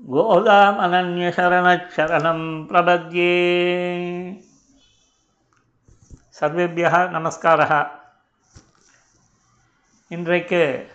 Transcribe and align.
गोदामनन्यशरणशरणं 0.00 2.66
प्रपद्ये। 2.66 4.47
சர்வேபியா 6.40 6.90
நமஸ்காரா 7.08 7.88
இன்றைக்கு 10.08 10.90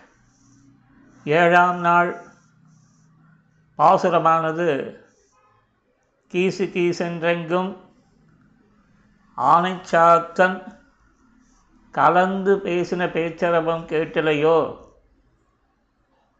ஏழாம் 1.24 1.80
நாள். 1.80 2.24
பாசுரமானது 3.78 4.96
கீசு 6.28 6.64
கீசென்றெங்கும் 6.64 7.76
ஆனைச்சாத்தன் 9.36 10.76
கலந்து 11.92 12.56
பேசின 12.56 13.08
பேச்சரவம் 13.08 13.84
கேட்டலையோ? 13.84 14.76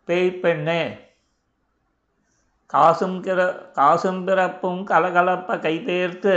பேய்ப்பெண்ணே 0.07 1.01
காசும் 2.67 3.23
கிற 3.23 3.71
காசும் 3.73 4.25
பிறப்பும் 4.25 4.87
கலகலப்ப 4.87 5.57
கைபேர்த்து 5.57 6.37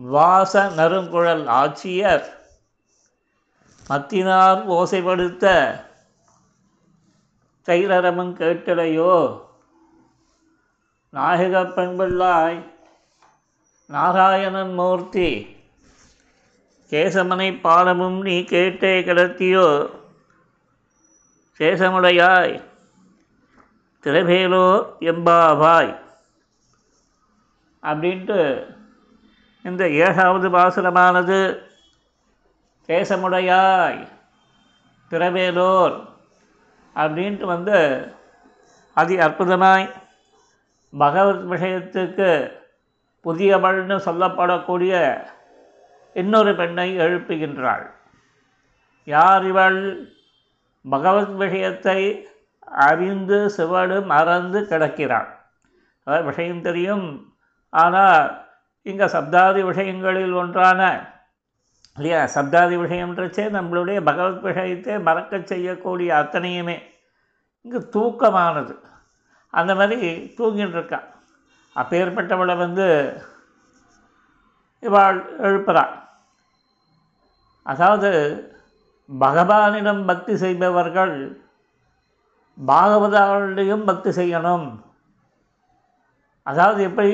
வாச 0.00 0.72
நறுங்குழல் 0.76 1.46
ஆட்சியர். 1.46 2.24
மத்தினார் 3.88 4.66
ஓசைப்படுத்த 4.66 5.44
தைரரமும் 7.66 8.32
கேட்டலையோ? 8.36 9.40
நாயக 11.10 11.62
பெண்பிள்ளாய் 11.62 12.62
நாராயணன் 13.86 14.74
மூர்த்தி 14.74 15.56
கேசமனை 16.90 17.60
பாடமும் 17.60 18.20
நீ 18.20 18.40
கேட்டே 18.40 19.02
கிடத்தியோ? 19.02 19.90
சேசமுடையாய் 21.58 22.62
திரவேலோ 24.02 24.84
எம்பாவாய்? 25.00 25.96
அப்படின்ட்டு 27.82 28.76
இந்த 29.68 29.88
ஏழாவது 29.88 30.50
பாசுரமானது 30.50 31.58
கேசமுடையாய் 32.86 34.08
திரவேலோர் 35.10 36.06
அப்படின்ட்டு 36.96 37.44
வந்து 37.44 38.08
அதி 38.94 39.16
அற்புதமாய் 39.16 39.90
பகவத் 40.98 41.60
விஷயத்துக்கு 41.60 42.52
புதியவள்னு 43.24 43.96
சொல்லப்படக்கூடிய 44.04 45.26
இன்னொரு 46.14 46.56
பெண்ணை 46.56 46.98
எழுப்புகின்றாள். 46.98 47.90
யார் 49.04 49.46
இவள்? 49.46 50.08
பகவத் 50.90 51.34
விஷயத்தை 51.34 52.28
அறிந்து 52.60 53.50
சிவடு 53.56 54.04
மறந்து 54.04 54.60
கிடக்கிறாள். 54.60 55.28
அதாவது 56.04 56.26
விஷயம் 56.26 56.62
தெரியும். 56.62 57.32
ஆனால் 57.70 58.47
இங்கே 58.88 59.04
சப்தாதி 59.04 59.62
விஷயங்களில் 59.64 60.32
ஒன்றான 60.32 60.82
இல்லையா? 61.94 62.20
சப்தாதி 62.24 62.76
விஷயம்ன்றச்சே 62.84 63.44
நம்மளுடைய 63.56 64.04
பகவத் 64.04 64.40
விஷயத்தை 64.40 64.98
மறக்க 64.98 65.40
செய்யக்கூடிய 65.44 66.14
அத்தனையுமே. 66.14 66.76
இங்கே 67.60 67.78
தூக்கமானது. 67.78 68.74
அந்த 69.50 69.74
மாதிரி 69.74 70.08
தூங்கின்னு 70.38 70.76
இருக்கான். 70.78 71.08
அப்பேற்பட்டவளை 71.76 72.56
வந்து 72.56 72.86
இவாள் 74.82 75.20
எழுப்புறாள் 75.42 75.94
அதாவது 77.62 78.10
பகவானிடம் 79.20 80.06
பக்தி 80.06 80.36
செய்பவர்கள் 80.36 81.16
பாகவதாளிடையும் 82.66 83.84
பக்தி 83.84 84.10
செய்யணும். 84.10 84.68
அதாவது 86.42 86.82
எப்படி? 86.82 87.10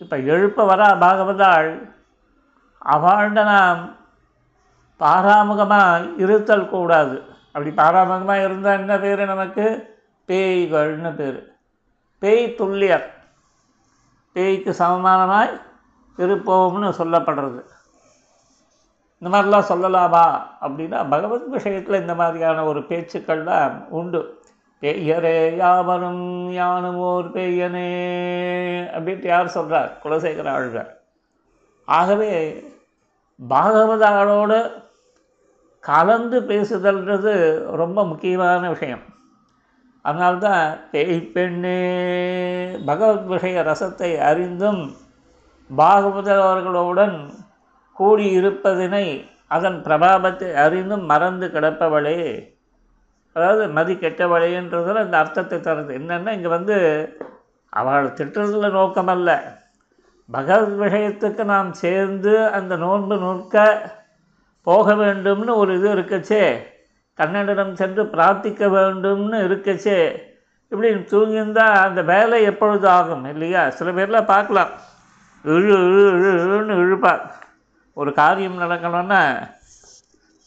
இப்போ 0.00 0.18
எழுப்ப 0.18 0.76
வரா 0.76 0.78
பாகவதாள் 0.78 1.92
அவள்கிட்ட 2.84 3.44
நாம் 3.44 3.96
பாராமுகமாக 5.00 6.18
இருத்தல் 6.18 6.68
கூடாது. 6.68 7.22
அப்படி 7.46 7.70
பாராமுகமாக 7.70 8.44
இருந்தால் 8.44 8.78
என்ன 8.78 8.98
பேர் 8.98 9.26
நமக்கு? 9.26 9.98
பேய்கள்னு 10.26 11.14
பேர். 11.14 11.52
பேய் 12.18 12.54
துல்லியர் 12.58 13.04
பேய்க்கு 14.32 14.74
சமமானமாய் 14.78 15.60
இருப்போம்னு 16.16 16.92
சொல்லப்படுறது. 16.98 17.62
இந்த 19.18 19.38
மாதிரிலாம் 19.38 19.70
சொல்லலாமா? 19.70 20.42
அப்படின்னா 20.60 21.08
பகவத் 21.10 21.48
விஷயத்தில் 21.48 22.00
இந்த 22.00 22.14
மாதிரியான 22.14 22.64
ஒரு 22.64 22.80
பேச்சுக்கள்லாம் 22.80 23.88
உண்டு. 23.88 24.39
பெயரே 24.80 25.56
யாவரும் 25.56 26.52
யானும் 26.52 26.96
ஓர் 26.96 27.32
பெய்யனே 27.32 27.90
அப்படின்ட்டு 28.96 29.26
யார் 29.26 29.48
சொல்கிறார் 29.48 29.98
குலசேகர 30.04 30.48
ஆழ்வார். 30.48 31.00
ஆகவே 31.84 32.64
பாகவதாளோடு 33.48 34.70
கலந்து 35.80 36.40
பேசுதல்ன்றது 36.40 37.64
ரொம்ப 37.76 38.06
முக்கியமான 38.06 38.68
விஷயம். 38.68 39.02
அதனால்தான் 40.02 40.78
பேய் 40.90 41.20
பெண்ணே 41.20 41.80
பகவத் 42.86 43.26
விஷய 43.26 43.62
ரசத்தை 43.62 44.18
அறிந்தும் 44.18 44.96
பாகவதவர்களுடன் 45.78 47.30
கூடியிருப்பதினை 47.98 49.28
அதன் 49.48 49.82
பிரபாபத்தை 49.82 50.52
அறிந்தும் 50.52 51.04
மறந்து 51.04 51.48
கிடப்பவளே 51.48 52.48
அதாவது 53.32 53.68
மதி 53.68 53.94
கெட்டவழைன்றதில் 53.94 54.96
அந்த 54.96 55.18
அர்த்தத்தை 55.18 55.58
தருது. 55.58 55.92
என்னென்னா 55.98 56.32
இங்கே 56.32 56.48
வந்து 56.48 56.76
அவள் 57.68 58.06
திட்டுறதுல 58.06 58.68
நோக்கமல்ல. 58.70 59.40
பகவத் 60.30 60.80
விஷயத்துக்கு 60.80 61.44
நாம் 61.44 61.72
சேர்ந்து 61.72 62.46
அந்த 62.46 62.76
நோன்பு 62.76 63.16
நோக்க 63.16 63.82
போக 64.62 64.94
வேண்டும்னு 64.94 65.54
ஒரு 65.54 65.78
இது 65.78 65.94
இருக்குச்சே 65.94 66.56
கண்ணனிடம் 67.18 67.72
சென்று 67.72 68.02
பிரார்த்திக்க 68.04 68.66
வேண்டும்னு 68.66 69.38
இருக்குச்சே 69.48 70.28
இப்படி 70.68 70.94
தூங்கியிருந்தால் 70.94 71.80
அந்த 71.82 72.02
வேலை 72.02 72.42
எப்பொழுது 72.42 72.88
ஆகும் 72.88 73.24
இல்லையா? 73.24 73.70
சில 73.70 73.90
பேர்லாம் 73.90 74.24
பார்க்கலாம். 74.24 74.68
இழு 75.44 75.74
இழு 75.86 76.04
இழு 76.16 76.30
இழுன்னு 76.44 76.74
இழுப்பார். 76.82 77.20
ஒரு 77.92 78.12
காரியம் 78.12 78.60
நடக்கணும்னா 78.60 79.22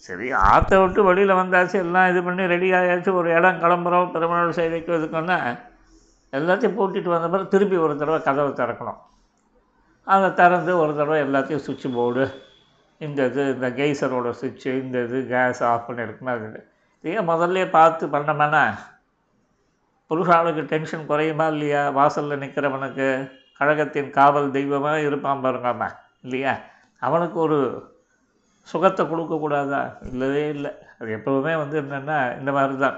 சரி 0.06 0.32
ஆற்றை 0.32 0.80
விட்டு 0.80 1.04
வெளியில் 1.04 1.40
வந்தாச்சு 1.42 1.74
எல்லாம் 1.74 2.10
இது 2.10 2.24
பண்ணி 2.24 2.46
ரெடி 2.46 2.72
ஆகியாச்சு 2.72 3.12
ஒரு 3.14 3.30
இடம் 3.32 3.62
கிளம்புறோம் 3.64 4.12
பெருமாள் 4.12 4.58
செய்திக்கு 4.60 4.92
இதுக்குன்னா. 5.00 5.38
எல்லாத்தையும் 6.34 6.78
பூட்டிட்டு 6.78 7.10
வந்த 7.10 7.28
பிறகு 7.30 7.48
திருப்பி 7.48 7.78
ஒரு 7.78 7.98
தடவை 7.98 8.22
கதவை 8.22 8.52
திறக்கணும். 8.52 9.00
அதை 10.08 10.34
திறந்து 10.34 10.78
ஒரு 10.78 10.96
தடவை 10.96 11.20
எல்லாத்தையும் 11.24 11.64
சுவிட்ச் 11.66 11.96
போர்டு 11.96 12.26
இந்த 13.02 13.26
இது 13.26 13.44
இந்த 13.54 13.70
கெய்சரோட 13.70 14.30
சுவிட்சு 14.42 14.72
இந்த 14.84 15.04
இது 15.04 15.28
கேஸ் 15.28 15.64
ஆஃப் 15.64 15.88
பண்ணியிருக்குன்னா 15.90 16.34
அது 16.38 16.68
இதையே 17.04 17.20
முதல்ல 17.20 17.70
பார்த்து 17.70 18.08
பண்ணோம்னா 18.08 18.64
புருஷாளுக்கு 20.12 20.64
டென்ஷன் 20.66 21.06
குறையுமா 21.06 21.48
இல்லையா? 21.48 21.90
வாசலில் 21.90 22.40
நிற்கிறவனுக்கு 22.40 23.08
கழகத்தின் 23.58 24.10
காவல் 24.10 24.52
தெய்வமாக 24.52 25.00
இருப்பான் 25.00 25.44
பாருங்கம்மா 25.44 25.90
இல்லையா? 26.22 26.54
அவனுக்கு 27.00 27.40
ஒரு 27.40 27.60
சுகத்தை 28.72 29.04
கொடுக்கக்கூடாதா 29.12 29.82
இல்லவே 30.12 30.44
இல்லை. 30.56 30.72
அது 31.00 31.10
எப்போவுமே 31.18 31.54
வந்து 31.62 31.76
என்னென்னா 31.84 32.18
இந்த 32.40 32.52
மாதிரி 32.58 32.76
தான் 32.86 32.98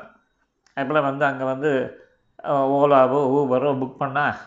அப்போலாம் 0.78 1.10
வந்து 1.10 1.26
அங்கே 1.30 1.46
வந்து 1.54 1.72
ஓலாவோ 2.78 3.20
ஊபரோ 3.38 3.70
புக் 3.82 4.02
பண்ணால் 4.02 4.40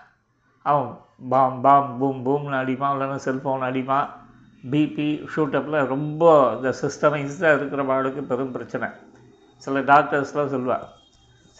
அவன் 0.68 0.88
பாம் 1.32 1.58
பாம் 1.64 1.90
பூம் 2.00 2.20
பூம்னு 2.26 2.58
அடிப்பான். 2.62 2.92
இல்லைன்னா 2.94 3.18
செல்ஃபோன் 3.26 3.64
அடிப்பான். 3.68 4.08
பிபி 4.72 5.08
ஷூட்டப்பில் 5.32 5.88
ரொம்ப 5.94 6.24
இந்த 6.56 6.70
சிஸ்டமைஸாக 6.82 7.56
இருக்கிற 7.58 7.82
பாடுக்கு 7.90 8.22
பெரும் 8.30 8.54
பிரச்சனை. 8.56 8.88
சில 9.64 9.80
டாக்டர்ஸ்லாம் 9.90 10.52
சொல்லுவாள் 10.54 10.86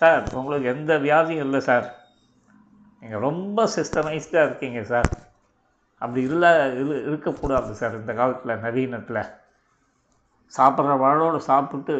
சார் 0.00 0.22
உங்களுக்கு 0.38 0.68
எந்த 0.74 0.92
வியாதியும் 1.06 1.44
இல்லை 1.46 1.60
சார். 1.68 1.86
நீங்கள் 3.02 3.24
ரொம்ப 3.28 3.66
சிஸ்டமைஸ்டாக 3.76 4.46
இருக்கீங்க 4.48 4.80
சார். 4.92 5.10
அப்படி 6.02 6.20
இல்லை 6.30 6.50
இது 6.80 6.94
இருக்கக்கூடாது 7.08 7.72
சார் 7.80 7.98
இந்த 8.00 8.12
காலத்தில் 8.20 8.62
நவீனத்தில். 8.64 9.22
சாப்பிட்ற 10.56 10.92
வாழோடு 11.04 11.38
சாப்பிட்டு 11.50 11.96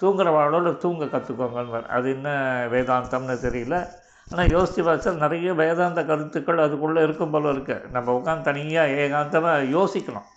தூங்குற 0.00 0.28
வாழோடு 0.36 0.70
தூங்க 0.76 1.04
கற்றுக்கோங்கன்னு 1.04 1.86
அது 1.96 2.06
என்ன 2.10 2.28
வேதாந்தம்னு 2.72 3.36
தெரியல. 3.46 3.76
ஆனால் 4.28 4.50
யோசித்து 4.50 4.82
பார்த்தா 4.82 5.10
நிறைய 5.16 5.54
வேதாந்த 5.54 6.00
கருத்துக்கள் 6.04 6.64
அதுக்குள்ளே 6.66 7.00
இருக்கும் 7.02 7.30
போல 7.30 7.50
இருக்கு. 7.50 7.76
நம்ம 7.90 8.12
உட்காந்து 8.18 8.48
தனியாக 8.50 8.96
ஏகாந்தமாக 9.02 9.68
யோசிக்கணும். 9.76 10.28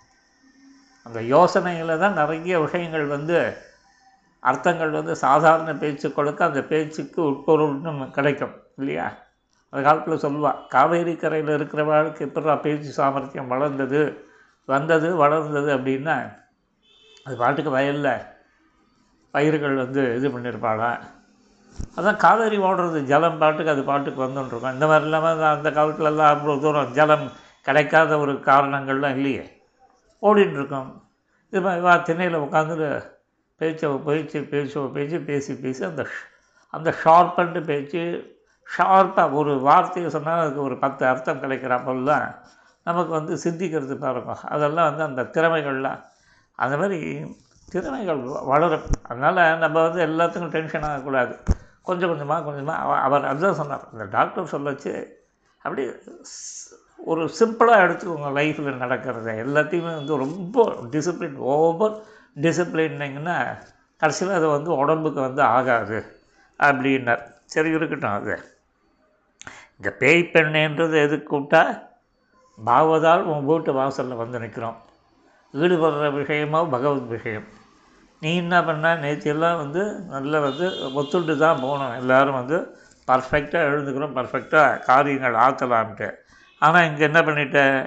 அந்த 1.05 1.19
யோசனையில் 1.35 1.99
தான் 1.99 2.13
நிறைய 2.13 2.59
விஷயங்கள் 2.59 3.05
வந்து 3.05 3.37
அர்த்தங்கள் 4.43 4.91
வந்து 4.91 5.13
சாதாரண 5.15 5.71
பேச்சுக்களுக்கு 5.73 6.43
அந்த 6.47 6.61
பேச்சுக்கு 6.63 7.19
உட்பொருள்னு 7.29 8.11
கிடைக்கும் 8.17 8.55
இல்லையா? 8.77 9.07
அந்த 9.73 9.81
காலத்தில் 9.87 10.23
சொல்லுவாள் 10.25 10.59
காவேரி 10.67 11.13
கரையில் 11.15 11.49
இருக்கிற 11.49 11.83
வாழ்க்கை 11.83 12.21
எப்படா 12.27 12.55
பேச்சு 12.61 12.91
சாமர்த்தியம் 12.91 13.47
வளர்ந்தது 13.47 14.01
வந்தது 14.69 15.09
வளர்ந்தது 15.15 15.69
அப்படின்னா 15.77 16.15
அது 17.27 17.35
பாட்டுக்கு 17.37 17.71
வயலில் 17.71 18.11
பயிர்கள் 19.33 19.75
வந்து 19.75 20.01
இது 20.15 20.27
பண்ணியிருப்பாளா 20.29 20.89
அதான் 21.97 22.17
காவேரி 22.17 22.57
ஓடுறது 22.59 22.99
ஜலம் 23.03 23.37
பாட்டுக்கு 23.37 23.71
அது 23.71 23.83
பாட்டுக்கு 23.83 24.23
வந்துட்டுருக்கோம் 24.23 24.73
இந்த 24.73 24.87
மாதிரி 24.87 25.05
இல்லாமல் 25.05 25.43
அந்த 25.49 25.69
காலத்துலலாம் 25.71 26.31
அவ்வளோ 26.33 26.55
தூரம் 26.59 26.93
ஜலம் 26.93 27.25
கிடைக்காத 27.65 28.17
ஒரு 28.19 28.33
காரணங்கள்லாம் 28.45 29.15
இல்லையே. 29.17 29.43
ஓடிட்டுருக்கோம் 30.23 30.89
இது 31.53 31.61
மாதிரி 31.61 31.81
வா 31.81 31.93
திண்ணையில் 32.07 32.43
உட்காந்துட்டு 32.45 32.89
பேச்சோ 33.61 33.89
பேச்சு 34.05 34.39
பேச்சோ 34.51 34.81
பேச்சு 34.95 35.19
பேசி 35.21 35.53
பேசி 35.55 35.83
அந்த 35.85 36.03
அந்த 36.73 36.89
ஷார்ப்பண்டு 37.01 37.59
பேச்சு 37.65 38.01
ஷார்ப்பாக 38.67 39.33
ஒரு 39.33 39.53
வார்த்தையை 39.59 40.09
சொன்னால் 40.09 40.41
அதுக்கு 40.41 40.61
ஒரு 40.61 40.75
பத்து 40.79 41.03
அர்த்தம் 41.07 41.41
கிடைக்கிறப்பெல்லாம் 41.41 42.25
நமக்கு 42.85 43.11
வந்து 43.11 43.33
சிந்திக்கிறது 43.43 43.95
பாருங்க. 43.97 44.33
அதெல்லாம் 44.47 44.89
வந்து 44.89 45.03
அந்த 45.03 45.21
திறமைகள்லாம் 45.35 46.01
அந்த 46.63 46.75
மாதிரி 46.77 46.99
திறமைகள் 47.71 48.21
வளரும். 48.51 48.85
அதனால் 49.09 49.59
நம்ம 49.63 49.77
வந்து 49.87 50.01
எல்லாத்துக்கும் 50.09 50.53
டென்ஷன் 50.55 50.87
ஆகக்கூடாது. 50.89 51.33
கொஞ்சம் 51.81 52.09
கொஞ்சமாக 52.09 52.45
கொஞ்சமாக 52.47 52.81
அவ 52.83 52.93
அவர் 53.07 53.29
அதுதான் 53.31 53.59
சொன்னார். 53.61 53.85
அந்த 53.91 54.05
டாக்டர் 54.15 54.51
சொல்லச்சு 54.53 54.93
அப்படி 55.63 55.83
ஒரு 57.11 57.23
சிம்பிளாக 57.39 57.83
எடுத்துக்கோங்க 57.85 58.29
லைஃப்பில் 58.39 58.81
நடக்கிறத. 58.83 59.27
எல்லாத்தையுமே 59.45 59.91
வந்து 59.99 60.23
ரொம்ப 60.25 60.65
டிசிப்ளின் 60.93 61.37
ஓவர் 61.55 61.95
டிசிப்ளின்னிங்கன்னா 62.45 63.37
கடைசியில் 64.01 64.37
அது 64.39 64.47
வந்து 64.47 64.69
உடம்புக்கு 64.75 65.19
வந்து 65.21 65.41
ஆகாது 65.41 65.99
அப்படின்னார். 66.59 67.23
சரி 67.53 67.69
இருக்கட்டும் 67.69 68.17
அது. 68.19 68.35
இந்த 69.77 69.89
பேய் 70.01 70.29
பெண்ணுன்றது 70.33 70.95
எதுக்கு 71.05 71.27
கூப்பிட்டா 71.31 71.63
பாவதால் 72.57 73.23
உன் 73.31 73.45
வீட்டு 73.45 73.73
வாசலில் 73.73 74.21
வந்து 74.23 74.39
நிற்கிறோம் 74.39 74.77
ஈடுபடுற 75.53 76.07
விஷயமோ 76.19 76.69
பகவத் 76.69 77.13
விஷயம். 77.15 77.47
நீ 78.19 78.35
என்ன 78.35 78.63
பண்ண? 78.63 78.95
நேற்றியெல்லாம் 78.95 79.57
வந்து 79.57 79.81
நல்லா 80.07 80.39
வந்து 80.39 80.67
ஒத்துண்டு 80.99 81.37
தான் 81.37 81.59
போகணும் 81.59 81.93
எல்லோரும் 81.93 82.33
வந்து 82.33 82.57
பர்ஃபெக்டாக 83.07 83.67
எழுந்துக்கிறோம். 83.69 84.15
பர்ஃபெக்டாக 84.17 84.79
காரியங்கள் 84.79 85.33
ஆற்றலான்ட்டு 85.33 86.09
ஆனால் 86.59 86.87
இங்கே 86.89 87.03
என்ன 87.03 87.21
பண்ணிட்டேன் 87.21 87.77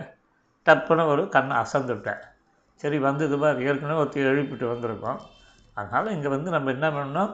டப்புன்னு 0.66 1.06
ஒரு 1.06 1.28
கண்ணை 1.28 1.56
அசந்துட்டேன் 1.56 2.22
சரி 2.76 2.98
வந்தது 2.98 3.38
பார். 3.38 3.58
ஏற்கனவே 3.62 4.00
ஒத்தி 4.00 4.20
எழுப்பிட்டு 4.20 4.66
வந்திருக்கோம். 4.72 5.20
அதனால் 5.74 6.14
இங்கே 6.14 6.28
வந்து 6.28 6.50
நம்ம 6.50 6.70
என்ன 6.70 6.90
பண்ணணும்? 6.90 7.32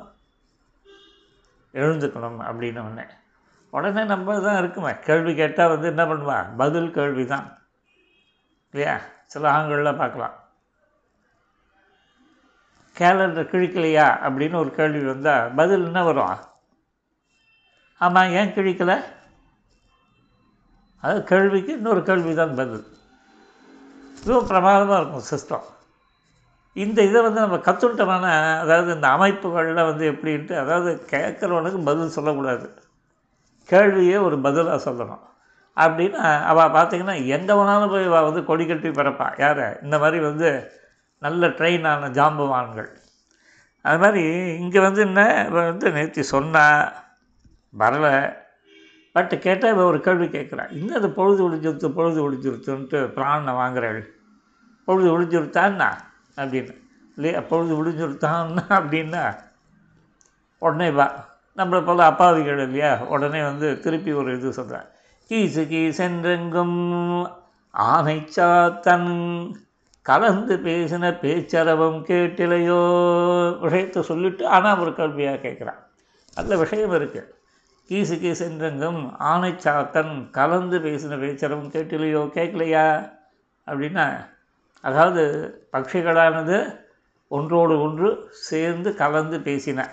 எழுந்துக்கணும் 1.74 2.40
அப்படின்னு 2.48 2.80
ஒன்று 2.84 3.04
உடனே 3.70 4.04
நம்ம 4.04 4.40
தான் 4.40 4.58
இருக்குமே. 4.58 4.92
கேள்வி 5.06 5.34
கேட்டால் 5.34 5.68
வந்து 5.68 5.86
என்ன 5.88 6.04
பண்ணுவா? 6.04 6.56
பதில் 6.56 6.90
கேள்வி 6.90 7.26
தான் 7.26 7.58
இல்லையா? 8.74 8.96
சில 9.32 9.44
ஆண்களில் 9.52 10.00
பார்க்கலாம். 10.02 10.36
கேலண்டர் 12.96 13.50
கிழிக்கலையா 13.52 14.06
அப்படின்னு 14.26 14.56
ஒரு 14.62 14.70
கேள்வி 14.78 15.02
வந்தால் 15.04 15.50
பதில் 15.60 15.84
என்ன 15.84 16.02
வரும்? 16.08 16.36
ஆமாம் 18.00 18.34
ஏன் 18.38 18.54
கிழிக்கலை? 18.56 18.96
அது 21.06 21.18
கேள்விக்கு 21.30 21.72
இன்னொரு 21.72 22.02
கேள்வி 22.02 22.34
தான் 22.34 22.54
பதில். 22.60 22.86
இதுவும் 24.20 24.48
பிரமாதமாக 24.50 25.00
இருக்கும் 25.00 25.28
சிஸ்டம் 25.32 25.66
இந்த 26.84 26.98
இதை 27.08 27.18
வந்து 27.22 27.40
நம்ம 27.40 27.58
கற்றுட்டோம்னா 27.66 28.32
அதாவது 28.62 28.88
இந்த 28.94 29.08
அமைப்புகளில் 29.08 29.86
வந்து 29.90 30.04
எப்படின்ட்டு 30.12 30.54
அதாவது 30.62 30.90
கேட்குறவனுக்கு 31.10 31.78
பதில் 31.84 32.14
சொல்லக்கூடாது. 32.16 32.66
கேள்வியே 33.70 34.16
ஒரு 34.26 34.36
பதிலாக 34.46 34.78
சொல்லணும். 34.90 35.22
அப்படின்னு 35.76 36.18
அவள் 36.50 36.74
பார்த்திங்கன்னா 36.76 37.26
எங்கே 37.26 37.52
வேணாலும் 37.52 37.90
போய் 37.90 38.06
அவள் 38.06 38.22
வந்து 38.22 38.44
கொடி 38.44 38.66
கட்டி 38.66 38.88
பிறப்பாள் 38.88 39.38
யார்? 39.38 39.82
இந்த 39.82 39.98
மாதிரி 39.98 40.22
வந்து 40.22 40.70
நல்ல 41.18 41.48
ட்ரெயின் 41.48 41.86
ஆன 41.86 42.08
ஜாம்பவான்கள். 42.08 42.88
அது 43.82 43.98
மாதிரி 43.98 44.22
இங்கே 44.58 44.80
வந்து 44.80 45.00
என்ன? 45.00 45.46
இவன் 45.48 45.70
வந்து 45.70 45.90
நேற்று 45.90 46.24
சொன்னா 46.24 46.92
வரலை. 47.78 48.36
பட் 49.12 49.40
கேட்டால் 49.40 49.72
இவன் 49.72 49.84
ஒரு 49.84 50.00
கேள்வி 50.00 50.26
கேட்குறான் 50.26 50.72
இன்னும் 50.72 50.96
அது 50.96 51.10
பொழுது 51.10 51.50
ஒழிஞ்சிருத்து 51.50 51.88
பொழுது 51.88 52.18
ஒழிஞ்சிருத்துன்ட்டு 52.26 52.98
பிராணனை 53.16 53.52
வாங்குறாள். 53.62 54.02
பொழுது 54.84 55.08
ஒழிஞ்சிருத்தான்னா 55.14 55.90
அப்படின்னு. 56.36 56.74
இல்லையா 57.16 57.40
பொழுது 57.40 57.72
ஒழிஞ்சிருத்தான்னா 57.78 58.64
அப்படின்னா 58.68 59.24
உடனே 60.58 60.90
வா. 60.90 61.06
நம்மளை 61.56 61.84
போல் 61.84 61.98
அப்பாவிகள் 61.98 62.58
இல்லையா? 62.58 62.96
உடனே 62.96 63.42
வந்து 63.42 63.80
திருப்பி 63.80 64.12
ஒரு 64.12 64.38
இது 64.38 64.52
சொல்கிறேன் 64.52 64.86
கீசு 65.28 65.62
கீசென்றெங்கும் 65.70 66.76
ஆனைச்சாத்தன் 67.74 69.08
கலந்து 70.02 70.56
பேசின 70.56 71.10
பேச்சரவம் 71.22 71.98
கேட்டிலையோ? 72.08 72.80
விஷயத்தை 73.60 74.02
சொல்லிவிட்டு 74.02 74.46
ஆனால் 74.46 74.78
ஒரு 74.78 74.90
கல்வியாக 74.90 75.40
கேட்குறான். 75.42 75.80
அதில் 76.34 76.56
விஷயம் 76.56 76.92
இருக்குது 76.92 77.32
கீசுகி 77.88 78.30
சென்றெங்கும் 78.42 79.16
ஆனை 79.18 79.52
சாத்தன் 79.52 80.30
கலந்து 80.30 80.78
பேசின 80.78 81.18
பேச்சரவம் 81.24 81.72
கேட்டிலையோ? 81.74 82.22
கேட்கலையா? 82.34 83.12
அப்படின்னா 83.66 84.26
அதாவது 84.80 85.24
பட்சிகளானது 85.72 86.78
ஒன்றோடு 87.28 87.80
ஒன்று 87.80 88.28
சேர்ந்து 88.30 88.94
கலந்து 88.94 89.38
பேசின. 89.38 89.88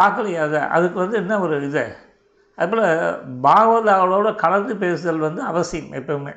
பார்க்கலையா 0.00 0.40
அதை. 0.40 0.60
அதுக்கு 0.60 0.98
வந்து 0.98 1.16
என்ன 1.16 1.40
ஒரு 1.40 1.66
இது? 1.66 1.96
அதுபோல் 2.56 3.22
பாகவதாவோட 3.42 4.34
கலந்து 4.34 4.76
பேசுதல் 4.76 5.18
வந்து 5.18 5.42
அவசியம் 5.42 5.92
எப்பவுமே. 5.92 6.36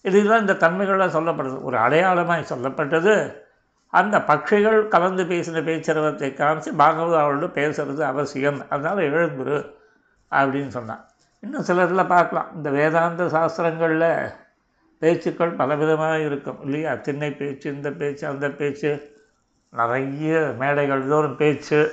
இதுதான் 0.00 0.40
இந்த 0.40 0.52
தன்மைகளாக 0.52 1.20
சொல்லப்படுது. 1.20 1.62
ஒரு 1.62 1.76
அடையாளமாக 1.76 2.54
சொல்லப்பட்டது. 2.54 3.40
அந்த 3.88 4.18
பட்சிகள் 4.18 4.88
கலந்து 4.88 5.24
பேசின 5.24 5.62
பேச்சரவத்தை 5.62 6.28
காமிச்சு 6.30 6.72
பாகவதாவோடு 6.78 7.46
பேசுகிறது 7.48 8.00
அவசியம். 8.00 8.62
அதனால் 8.68 8.96
எழுந்துரு 8.96 9.74
அப்படின்னு 10.30 10.68
சொன்னான். 10.68 11.04
இன்னும் 11.40 11.62
சிலரில் 11.62 12.06
பார்க்கலாம். 12.06 12.46
இந்த 12.54 12.70
வேதாந்த 12.70 13.24
சாஸ்திரங்களில் 13.24 14.32
பேச்சுக்கள் 14.98 15.56
பலவிதமாக 15.56 16.26
இருக்கும். 16.26 16.62
இல்லையா? 16.62 16.94
திண்ணை 16.94 17.30
பேச்சு 17.32 17.74
இந்த 17.74 17.90
பேச்சு 17.90 18.26
அந்த 18.26 18.50
பேச்சு 18.50 19.20
நிறைய 19.70 20.54
மேடைகள் 20.58 21.08
தோறும் 21.08 21.36
பேச்சு. 21.36 21.92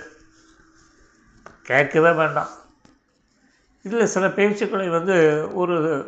கேட்கவே 1.69 2.11
வேண்டாம். 2.11 2.47
இதில் 3.81 4.05
சில 4.05 4.27
பேச்சுக்களை 4.27 4.89
வந்து 4.89 5.47
ஒரு 5.53 6.05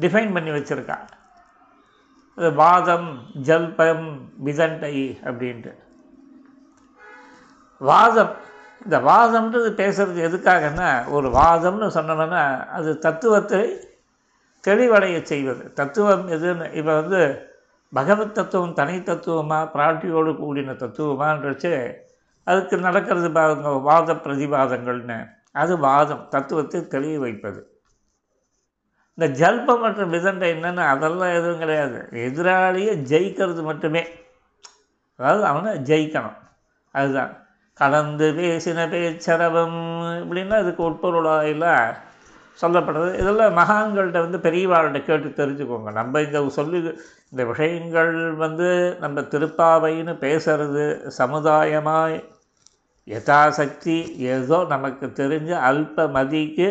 டிஃபைன் 0.00 0.32
பண்ணி 0.32 0.50
வச்சுருக்கா. 0.50 0.98
அது 2.36 2.52
வாதம் 2.52 3.22
ஜல்பம் 3.42 4.28
விதண்டை 4.44 4.94
அப்படின்ட்டு. 5.24 5.74
வாதம் 7.78 8.34
இந்த 8.84 8.98
வாதம்ன்றது 8.98 9.70
பேசுகிறது 9.72 10.24
எதுக்காகன்னா 10.28 11.08
ஒரு 11.08 11.28
வாதம்னு 11.28 11.88
சொன்னோம்னா 11.96 12.66
அது 12.66 12.98
தத்துவத்தை 12.98 13.88
தெளிவடைய 14.66 15.22
செய்வது. 15.22 15.72
தத்துவம் 15.72 16.28
எதுன்னு 16.28 16.72
இப்போ 16.72 17.00
வந்து 17.00 17.50
பகவத் 17.92 18.34
தத்துவம் 18.34 18.74
தனி 18.74 19.02
தத்துவமாக 19.02 19.78
பிராட்டியோடு 19.78 20.32
கூடின 20.36 20.76
தத்துவமான்றச்சு 20.76 22.04
அதுக்கு 22.46 22.76
நடக்கிறது 22.76 23.30
பாருங்க 23.30 23.68
வாத 23.68 24.14
பிரதிவாதங்கள்னு. 24.14 25.18
அது 25.52 25.78
வாதம் 25.78 26.26
தத்துவத்தை 26.28 26.80
தெளிய 26.86 27.18
வைப்பது. 27.18 27.60
இந்த 29.18 29.26
ஜல்பம் 29.32 29.80
மற்றும் 29.80 30.12
விதண்டை 30.12 30.48
என்னென்னு 30.54 30.84
அதெல்லாம் 30.86 31.34
எதுவும் 31.34 31.58
கிடையாது. 31.58 31.98
எதிராளியை 32.12 32.94
ஜெயிக்கிறது 33.12 33.62
மட்டுமே. 33.62 34.02
அதாவது 35.20 35.44
அவனை 35.44 35.70
ஜெயிக்கணும். 35.82 36.38
அதுதான். 36.94 37.32
கலந்து 37.80 38.26
பேசின 38.32 38.84
பேச்சரவம் 38.92 39.78
இப்படின்னா 40.20 40.54
அதுக்கு 40.54 40.82
உட்பொருளாயில் 40.90 41.66
சொல்லப்படுறது. 42.58 43.10
இதெல்லாம் 43.14 43.56
மகான்கள்கிட்ட 43.56 44.20
வந்து 44.26 44.38
பெரியவாள்கிட்ட 44.38 45.00
கேட்டு 45.02 45.46
தெரிஞ்சுக்கோங்க. 45.46 45.90
நம்ம 45.92 46.20
இங்கே 46.20 46.48
சொல்லி 46.48 46.78
இந்த 47.30 47.44
விஷயங்கள் 47.44 48.14
வந்து 48.44 48.96
நம்ம 49.00 49.20
திருப்பாவைன்னு 49.20 50.14
பேசுறது 50.26 51.06
சமுதாயமாக 51.20 52.22
யதாசக்தி 53.08 53.96
ஏதோ 54.18 54.64
நமக்கு 54.68 55.06
தெரிஞ்ச 55.06 55.50
அல்ப 55.70 56.06
மதிக்கு 56.10 56.68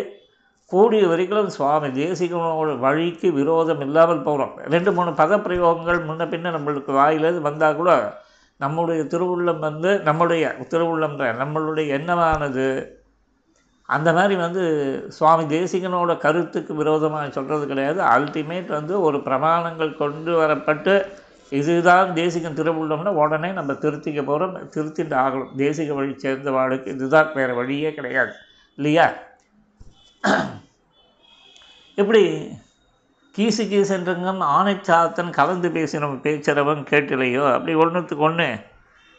கூடிய 0.72 1.08
வரைக்கும் 1.08 1.48
சுவாமி 1.48 1.88
தேசிகனோட 1.88 2.80
வழிக்கு 2.80 3.28
விரோதம் 3.32 3.82
இல்லாமல் 3.82 4.22
போகிறோம் 4.22 4.56
ரெண்டு 4.74 4.92
மூணு 4.92 5.12
பதப்பிரயோகங்கள் 5.12 6.00
முன்ன 6.08 6.24
பின்ன 6.34 6.54
நம்மளுக்கு 6.58 6.92
வாயிலேருந்து 7.02 7.48
வந்தால் 7.50 7.76
கூட 7.76 7.92
நம்முடைய 8.60 9.04
திருவுள்ளம் 9.04 9.60
வந்து 9.60 9.92
நம்முடைய 10.00 10.56
திருவுள்ளம் 10.70 11.16
நம்மளுடைய 11.42 11.88
எண்ணமானது. 11.88 12.68
அந்த 13.90 14.10
மாதிரி 14.14 14.36
வந்து 14.36 14.64
சுவாமி 15.08 15.44
தேசிகனோட 15.56 16.18
கருத்துக்கு 16.18 16.74
விரோதமாக 16.76 17.30
சொல்கிறது 17.30 17.66
கிடையாது. 17.68 18.00
அல்டிமேட் 18.16 18.68
வந்து 18.68 19.02
ஒரு 19.02 19.18
பிரமாணங்கள் 19.18 19.92
கொண்டு 19.98 20.32
வரப்பட்டு 20.42 20.94
இதுதான் 21.50 22.14
தேசிகம் 22.14 22.58
திருவுள்ளம்னா 22.58 23.08
உடனே 23.08 23.52
நம்ம 23.52 23.74
திருத்திக்க 23.74 24.24
போகிறோம் 24.24 24.70
திருத்திட்டு 24.72 25.18
ஆகணும். 25.24 25.50
தேசிக 25.58 25.94
வழி 25.94 26.20
சேர்ந்த 26.20 26.52
வாழ்க்கை 26.52 26.94
இதுதான் 26.94 27.34
வேறு 27.34 27.56
வழியே 27.56 27.94
கிடையாது. 27.94 28.32
இல்லையா? 28.76 29.14
இப்படி 31.96 32.52
கீசு 33.32 33.64
கீசென்றங்கம் 33.64 34.42
ஆணைச்சாத்தன் 34.42 35.30
கலந்து 35.30 35.70
பேசின 35.70 36.20
பேச்சரவன் 36.22 36.86
கேட்டலையோ? 36.90 37.54
அப்படி 37.54 37.76
ஒன்றுத்துக்கு 37.76 38.24
ஒன்று 38.24 38.60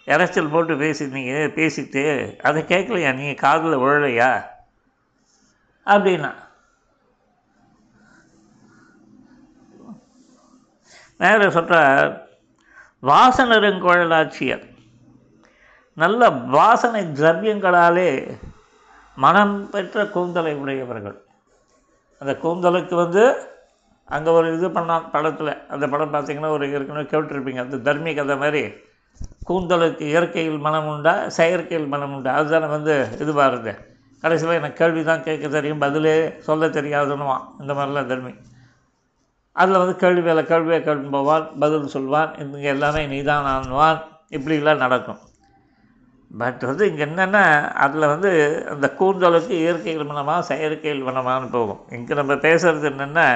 இறைச்சல் 0.06 0.50
போட்டு 0.50 0.74
பேசினீங்க 0.74 1.48
பேசிட்டு 1.54 2.36
அதை 2.40 2.62
கேட்கலையா 2.62 3.14
நீங்கள் 3.14 3.34
காதில் 3.34 3.76
விழலையா? 3.76 4.42
அப்படின்னா 5.86 6.34
நேர 11.20 11.50
சொல்கிறார் 11.50 12.10
வாசனருங்குழலாட்சியர் 13.02 14.64
நல்ல 15.94 16.28
வாசனை 16.30 17.02
திரவியங்களாலே 17.04 18.10
மனம் 19.16 19.54
பெற்ற 19.70 20.06
கூந்தலை 20.06 20.54
உடையவர்கள். 20.54 21.14
அந்த 22.18 22.32
கூந்தலுக்கு 22.42 22.94
வந்து 22.94 23.22
அங்கே 24.08 24.30
ஒரு 24.30 24.48
இது 24.56 24.68
பண்ணான் 24.68 25.10
படத்தில். 25.10 25.52
அந்த 25.68 25.84
படம் 25.88 26.12
பார்த்தீங்கன்னா 26.14 26.50
ஒரு 26.50 26.64
ஏற்கனவே 26.70 27.06
கேட்டிருப்பீங்க 27.12 27.60
அந்த 27.60 27.76
தர்மி 27.76 28.14
கதை 28.14 28.36
மாதிரி. 28.36 28.62
கூந்தலுக்கு 29.48 30.00
இயற்கையில் 30.00 30.58
மனம் 30.58 30.86
உண்டா 30.86 31.28
செயற்கையில் 31.28 31.88
மனம் 31.88 32.14
உண்டா? 32.14 32.34
அதுதானே 32.34 32.66
வந்து 32.66 32.94
இதுவாக 33.18 33.34
பாருது. 33.34 33.72
கடைசியில் 34.20 34.58
எனக்கு 34.58 34.78
கேள்வி 34.84 35.04
தான் 35.04 35.22
கேட்க 35.22 35.48
தெரியும் 35.48 35.78
பதிலே 35.78 36.14
சொல்ல 36.38 36.68
தெரியாதுன்னுவான் 36.68 37.44
இந்த 37.60 37.72
மாதிரிலாம் 37.74 38.10
தர்மி. 38.12 38.34
அதில் 39.60 39.80
வந்து 39.82 39.94
கேள்வி 40.02 40.22
மேலே 40.28 40.42
கேள்வியை 40.50 40.80
கேள்வி 40.86 41.08
பதில் 41.62 41.94
சொல்வான் 41.96 42.32
இங்கே 42.42 42.68
எல்லாமே 42.74 43.02
நீ 43.12 43.18
தான் 43.30 43.48
ஆன்வான் 43.54 44.00
இப்படிலாம் 44.36 44.84
நடக்கும். 44.84 45.20
பட் 46.30 46.62
வந்து 46.68 46.84
இங்கே 46.90 47.04
என்னென்னா 47.06 47.42
அதில் 47.84 48.10
வந்து 48.12 48.30
அந்த 48.72 48.86
கூந்தலுக்கு 48.98 49.52
இயற்கை 49.62 49.92
மனமாக 50.10 50.46
செயற்கை 50.48 50.92
மனமான்னு 51.08 51.48
போகும். 51.56 51.80
இங்கே 51.96 52.14
நம்ம 52.20 52.34
பேசுகிறது 52.46 52.86
என்னென்னா 52.92 53.26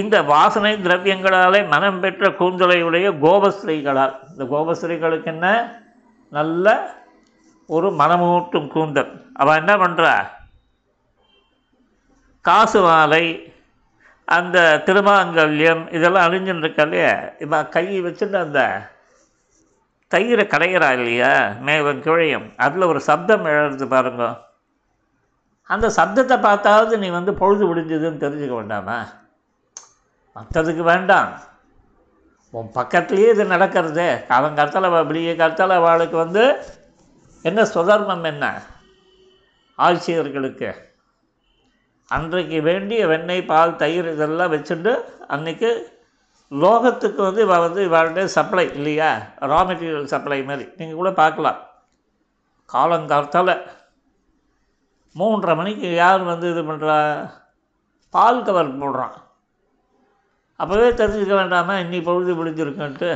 இந்த 0.00 0.16
வாசனை 0.32 0.72
திரவியங்களாலே 0.84 1.60
மனம் 1.72 2.00
பெற்ற 2.04 2.28
கூந்தலையுடைய 2.40 3.08
கோபஸ்திரீகளால் 3.24 4.14
இந்த 4.30 4.44
கோபஸ்திரீகளுக்கு 4.52 5.30
என்ன? 5.34 5.48
நல்ல 6.38 6.66
ஒரு 7.68 7.90
மனமூட்டும் 8.00 8.70
கூந்தல். 8.74 9.10
அவன் 9.42 9.60
என்ன 9.62 9.74
பண்ணுறா 9.82 10.14
காசு 12.44 12.80
மாலை 12.86 13.24
அந்த 14.24 14.82
திருமாங்கல்யம் 14.86 15.92
இதெல்லாம் 15.92 16.32
அழிஞ்சுன்னு 16.32 16.58
இருக்கா 16.58 16.82
இல்லையா? 16.82 17.20
இப்போ 17.38 17.66
கை 17.66 18.02
வச்சுட்டு 18.02 18.36
அந்த 18.36 18.90
தயிரை 20.14 20.46
கடையிறா 20.46 20.92
இல்லையா? 20.92 21.48
மேவன் 21.60 22.00
கிழையும். 22.00 22.52
அதில் 22.56 22.82
ஒரு 22.82 23.00
சப்தம் 23.00 23.44
எழுறது 23.44 23.86
பாருங்க. 23.86 24.40
அந்த 25.62 25.88
சப்தத்தை 25.88 26.40
பார்த்தாவது 26.40 26.98
நீ 26.98 27.08
வந்து 27.08 27.34
பொழுது 27.34 27.74
விடிஞ்சதுன்னு 27.74 28.16
தெரிஞ்சுக்க 28.16 28.54
வேண்டாமா? 28.54 29.06
மற்றதுக்கு 30.36 30.82
வேண்டாம். 30.82 31.40
உன் 32.50 32.70
பக்கத்துலேயே 32.74 33.28
இது 33.28 33.44
நடக்கிறது. 33.44 34.24
அவன் 34.28 34.54
கருத்தால் 34.54 34.98
அப்படியே 34.98 35.34
கருத்தால் 35.34 35.70
அவளுக்கு 35.70 36.16
வந்து 36.16 36.56
என்ன 37.42 37.64
சுதர்மம் 37.64 38.24
என்ன? 38.24 38.62
ஆட்சியர்களுக்கு. 39.78 40.72
அன்றைக்கு 42.10 42.62
வேண்டிய 42.62 43.06
வெண்ணெய் 43.06 43.42
பால் 43.42 43.76
தயிர் 43.76 44.08
இதெல்லாம் 44.12 44.52
வச்சுட்டு 44.52 44.92
அன்றைக்கி 45.28 45.70
லோகத்துக்கு 46.50 47.20
வந்து 47.22 47.42
இவள் 47.42 47.60
வந்து 47.60 47.84
இவளுடைய 47.84 48.24
சப்ளை 48.24 48.72
இல்லையா? 48.74 49.10
ரா 49.40 49.60
மெட்டீரியல் 49.68 50.12
சப்ளை 50.14 50.44
மாதிரி. 50.44 50.68
நீங்கள் 50.76 50.96
கூட 50.96 51.12
பார்க்கலாம். 51.12 51.60
காலங்காலத்தால் 52.72 53.54
மூன்றரை 55.16 55.56
மணிக்கு 55.56 55.94
யார் 55.94 56.22
வந்து 56.22 56.50
இது 56.50 56.62
பண்ணுறா 56.62 56.96
பால் 58.10 58.42
கவர் 58.42 58.78
போடுறான். 58.78 59.14
அப்போவே 60.60 60.88
தெரிஞ்சுக்க 61.00 61.34
வேண்டாமா? 61.34 61.74
இன்னி 61.74 62.02
பொழுது 62.02 62.44
முடிஞ்சிருக்குன்ட்டு 62.44 63.10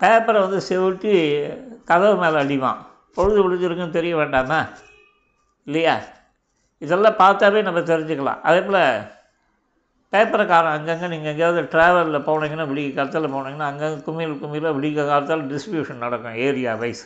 பேப்பரை 0.00 0.40
வந்து 0.40 0.60
செவிட்டி 0.60 1.12
கதவு 1.84 2.16
மேலே 2.16 2.38
அடிவான் 2.38 2.86
பொழுது 3.14 3.38
முடிஞ்சிருக்குன்னு 3.44 3.90
தெரிய 3.90 4.16
வேண்டாமா? 4.16 4.60
இல்லையா? 5.64 5.96
இதெல்லாம் 6.84 7.20
பார்த்தாவே 7.22 7.60
நம்ம 7.68 7.80
தெரிஞ்சுக்கலாம். 7.90 8.40
அதே 8.48 8.60
போல் 8.68 8.82
பேப்பரைக்காரன் 10.12 10.74
அங்கங்கே 10.76 11.06
நீங்கள் 11.12 11.30
எங்கேயாவது 11.32 11.60
ட்ராவலில் 11.74 12.24
போனீங்கன்னா 12.28 12.66
விடிய 12.70 12.88
காலத்தில் 12.96 13.32
போனீங்கன்னா 13.34 13.68
அங்கங்கே 13.70 13.98
கும்மியில் 14.06 14.38
குமிழில் 14.42 14.76
விடிய 14.78 15.04
காலத்தில் 15.10 15.48
டிஸ்ட்ரிபியூஷன் 15.52 16.04
நடக்கும் 16.04 16.38
ஏரியா 16.46 16.74
வைஸ் 16.82 17.04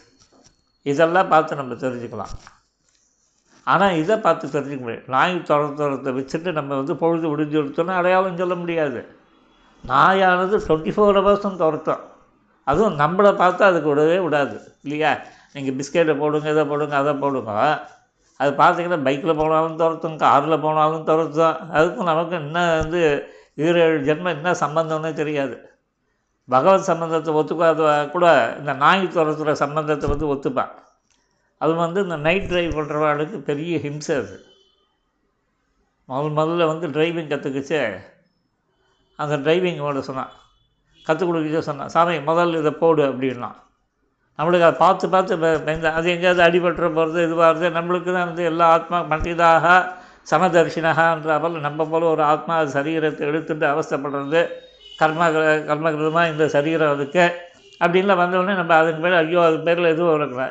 இதெல்லாம் 0.87 1.31
பார்த்து 1.33 1.61
நம்ம 1.61 1.77
தெரிஞ்சுக்கலாம். 1.85 2.35
ஆனால் 3.67 3.97
இதை 4.03 4.15
பார்த்து 4.27 4.53
தெரிஞ்சுக்க 4.57 4.83
முடியாது. 4.85 5.05
நாய் 5.15 5.35
துரத்துறத்தை 5.49 6.13
வச்சுட்டு 6.19 6.51
நம்ம 6.59 6.77
வந்து 6.81 6.95
பொழுது 7.03 7.27
விடிஞ்சு 7.33 7.57
கொடுத்தோன்னா 7.59 7.97
அடையாளம் 8.01 8.41
சொல்ல 8.43 8.55
முடியாது. 8.63 9.01
நாயானது 9.85 10.57
டுவெண்ட்டி 10.67 10.93
ஃபோர் 10.97 11.19
ஹவர்ஸும் 11.19 11.61
துரத்தும். 11.65 12.05
அதுவும் 12.71 12.97
நம்மளை 13.03 13.33
பார்த்து 13.43 13.63
அதுக்கு 13.69 13.91
விடவே 13.93 14.17
விடாது. 14.25 14.57
இல்லையா? 14.85 15.11
நீங்கள் 15.53 15.77
பிஸ்கெட்டை 15.79 16.15
போடுங்க 16.23 16.49
இதை 16.55 16.65
போடுங்க 16.73 16.97
அதை 17.03 17.15
போடுங்க. 17.23 17.53
அது 18.39 18.51
பார்த்தீங்கன்னா 18.57 19.03
பைக்கில் 19.03 19.37
போனாலும் 19.37 19.79
துரத்தும் 19.79 20.19
காரில் 20.19 20.61
போனாலும் 20.61 21.07
துரத்தும். 21.07 21.57
அதுக்கும் 21.79 22.11
நமக்கு 22.11 22.35
என்ன 22.37 22.77
வந்து 22.77 23.01
ஈரேழு 23.57 23.97
ஜென்மம் 24.09 24.35
என்ன 24.37 24.53
சம்பந்தம்னே 24.53 25.13
தெரியாது. 25.13 25.57
பகவத் 26.49 26.89
சம்பந்தத்தை 26.91 27.35
ஒத்துக்காத 27.35 28.11
கூட 28.11 28.27
இந்த 28.59 28.73
நாய் 28.73 29.11
துரத்துகிற 29.15 29.53
சம்பந்தத்தை 29.53 30.11
வந்து 30.11 30.29
ஒத்துப்பான். 30.35 30.71
அது 31.59 31.75
வந்து 31.75 32.03
இந்த 32.03 32.17
நைட் 32.17 32.51
ட்ரைவ் 32.51 32.77
பண்ணுறவாளுக்கு 32.79 33.39
பெரிய 33.51 33.79
ஹிம்சை 33.79 34.17
அது. 34.19 34.37
முதல் 36.05 36.37
முதல்ல 36.39 36.67
வந்து 36.67 36.89
டிரைவிங் 36.89 37.31
கற்றுக்கிச்சு 37.33 37.81
அந்த 39.17 39.37
டிரைவிங் 39.37 39.81
ஓட 39.81 40.03
சொன்னான். 40.03 40.33
கற்றுக் 41.07 41.29
கொடுக்க 41.29 41.61
சொன்னான். 41.61 41.89
சாமி 41.89 42.17
முதல்ல 42.17 42.59
இதை 42.59 42.71
போடு 42.71 43.03
அப்படின்னா 43.09 43.51
நம்மளுக்கு 44.39 44.67
அதை 44.67 44.77
பார்த்து 44.85 45.07
பார்த்து 45.15 45.35
அது 45.99 46.09
எங்கேயாவது 46.15 46.43
அடிபட்டுற 46.49 46.89
போகிறது 46.99 47.21
இதுவாகிறது 47.29 47.69
நம்மளுக்கு 47.79 48.11
தான் 48.17 48.29
வந்து 48.31 48.45
எல்லா 48.51 48.67
ஆத்மா 48.77 48.99
மனிதாக 49.13 49.67
சமதர்ஷினகான்ற 50.33 51.37
போல் 51.43 51.65
நம்ம 51.67 51.87
போல் 51.93 52.13
ஒரு 52.15 52.23
ஆத்மா 52.33 52.55
அது 52.61 52.71
சரீரத்தை 52.79 53.23
எடுத்துட்டு 53.31 53.67
அவஸ்தைப்படுறது. 53.73 54.41
கர்ம 55.01 55.29
கர்மகிருதமாக 55.71 56.33
இந்த 56.33 56.45
சரீரம் 56.57 56.93
அதுக்கு. 56.95 57.25
அப்படின்லாம் 57.81 58.21
வந்தவுடனே 58.23 58.55
நம்ம 58.61 58.75
அதுக்கு 58.81 59.03
பேர் 59.05 59.19
ஐயோ 59.23 59.41
அது 59.49 59.59
பேரில் 59.67 59.93
எதுவும் 59.95 60.15
இருக்கல 60.19 60.47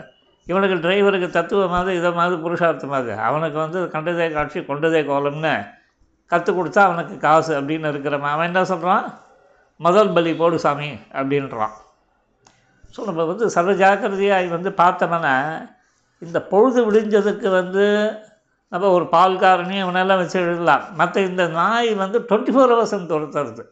இவனுக்கு 0.48 0.76
டிரைவருக்கு 0.86 1.30
தத்துவமாவது 1.38 1.92
இதை 2.00 2.12
மாதிரி 2.20 2.36
புருஷார்த்தமாவது. 2.46 3.14
அவனுக்கு 3.30 3.58
வந்து 3.64 3.80
கண்டதே 3.96 4.28
காட்சி 4.38 4.60
கொண்டதே 4.70 5.02
கோலம்னு 5.10 5.56
கற்றுக் 6.32 6.58
கொடுத்தா 6.60 6.82
அவனுக்கு 6.90 7.18
காசு 7.26 7.52
அப்படின்னு 7.60 7.92
இருக்கிறவன் 7.94 8.34
அவன் 8.36 8.50
என்ன 8.52 8.64
சொல்கிறான் 8.72 9.06
முதல் 9.80 10.14
பலி 10.16 10.32
போடு 10.42 10.58
சாமி 10.66 10.90
அப்படின்றான். 11.20 11.76
ஸோ 12.96 13.00
நம்ம 13.10 13.26
வந்து 13.32 13.46
சர்வ 13.56 13.72
ஜாக்கிரதையாக 13.82 14.54
வந்து 14.58 14.72
பார்த்தோம்னா 14.84 15.36
இந்த 16.22 16.40
பொழுது 16.52 16.80
விடிஞ்சதுக்கு 16.88 17.48
வந்து 17.60 17.86
நம்ம 18.72 18.90
ஒரு 18.98 19.06
பால்காரனையும் 19.16 19.84
இவனெல்லாம் 19.84 20.22
வச்சு 20.22 20.38
எழுதலாம். 20.44 20.86
மற்ற 21.00 21.16
இந்த 21.30 21.44
நாய் 21.58 21.90
வந்து 22.04 22.18
டுவெண்ட்டி 22.30 22.54
ஃபோர் 22.56 22.72
ஹவர்ஸ் 22.74 22.96
துரத்துறது 23.12 23.64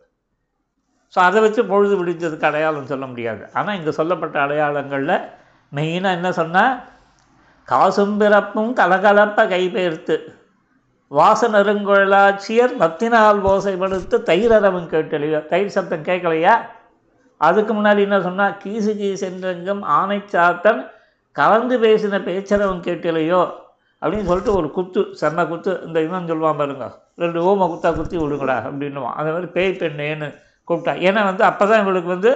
ஸோ 1.14 1.20
அதை 1.28 1.40
வச்சு 1.46 1.62
பொழுது 1.72 1.94
விடிஞ்சதுக்கு 2.00 2.48
அடையாளம் 2.50 2.92
சொல்ல 2.92 3.06
முடியாது. 3.12 3.44
ஆனால் 3.58 3.78
இங்கே 3.80 3.94
சொல்லப்பட்ட 4.00 4.38
அடையாளங்களில் 4.46 5.18
மெயினாக 5.72 6.18
என்ன 6.18 6.30
சொன்னால் 6.40 6.74
காசும் 7.68 8.18
பிறப்பும் 8.22 8.72
கலகலப்ப 8.80 9.48
கைபெயர்த்து 9.54 10.16
வாசனருங்குழலாட்சியர் 11.12 12.74
மத்தினால் 12.82 13.40
ஓசைப்படுத்து 13.52 14.18
தயிரரவன் 14.30 14.90
கேட்டலையோ 14.94 15.40
தயிர் 15.52 15.76
சத்தம் 15.76 16.08
கேட்கலையா? 16.10 16.54
அதுக்கு 17.42 17.72
முன்னாடி 17.74 18.02
என்ன 18.08 18.18
சொன்னால் 18.22 18.58
கீசு 18.64 18.92
கீசென்றெங்கும் 19.02 19.84
ஆனைச்சாத்தன் 20.00 20.82
கலந்து 21.36 21.76
பேசின 21.86 22.20
பேச்சரவன் 22.28 22.86
கேட்டலையோ 22.88 23.42
அப்படின்னு 24.02 24.28
சொல்லிட்டு 24.30 24.54
ஒரு 24.60 24.68
குத்து 24.78 25.02
செம்ம 25.22 25.48
குத்து 25.48 25.72
இந்த 25.88 26.00
இவன் 26.08 26.30
சொல்லுவான் 26.32 26.60
பாருங்க 26.62 26.88
ரெண்டு 27.24 27.40
ஓமை 27.50 27.66
குத்தா 27.72 27.90
குத்தி 27.98 28.16
விடுங்கடா 28.22 28.58
அப்படின்னுவான். 28.68 29.16
அதே 29.20 29.30
மாதிரி 29.36 29.50
பேய் 29.58 29.80
பெண்ணேன்னு 29.82 30.28
கூப்பிட்டா. 30.68 30.94
ஏன்னா 31.08 31.22
வந்து 31.30 31.44
அப்போ 31.50 31.64
தான் 31.68 31.82
இவளுக்கு 31.84 32.10
வந்து 32.16 32.32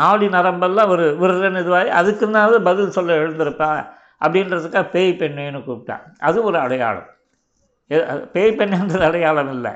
நாடி 0.00 0.26
நரம்பெல்லாம் 0.28 0.92
ஒரு 0.94 1.04
விருதுன்னு 1.22 1.62
இதுவாகி 1.64 1.90
அதுக்குன்னாவது 2.00 2.58
பதில் 2.68 2.94
சொல்ல 2.96 3.16
எழுந்திருப்பா 3.22 3.70
அப்படின்றதுக்காக 4.24 4.86
பேய் 4.94 5.18
பெண்ணேன்னு 5.20 5.60
கூப்பிட்டான். 5.66 6.04
அது 6.28 6.38
ஒரு 6.44 6.58
அடையாளம். 6.58 7.08
அது 7.90 8.22
பேய் 8.36 8.56
பெண்ணுன்றது 8.60 9.04
அடையாளம் 9.10 9.52
இல்லை. 9.56 9.72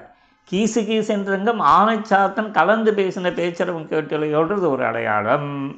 கீசு 0.49 0.81
கீசென்றங்கும் 0.83 1.63
ஆனைச்சாத்தன் 1.79 2.51
கலந்து 2.51 2.93
பேசின 2.93 3.31
பேச்சரவன் 3.39 3.89
கேட்டலையோன்றது 3.91 4.69
ஒரு 4.69 4.85
அடையாளம். 4.85 5.71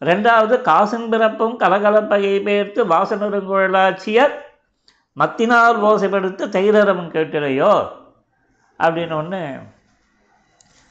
ரெண்டாவது 0.00 0.56
காசின் 0.70 1.08
பிறப்பும் 1.08 1.60
கலகலப்பையை 1.60 2.42
பெயர்த்து 2.42 2.86
வாசனருங்குழலாட்சியர் 2.86 4.34
மத்தினால் 5.12 5.82
ஓசைப்படுத்து 5.82 6.44
தைரரம் 6.56 7.06
கேட்டிலையோ? 7.14 7.88
அப்படின்னு 8.78 9.12
ஒன்று 9.12 9.58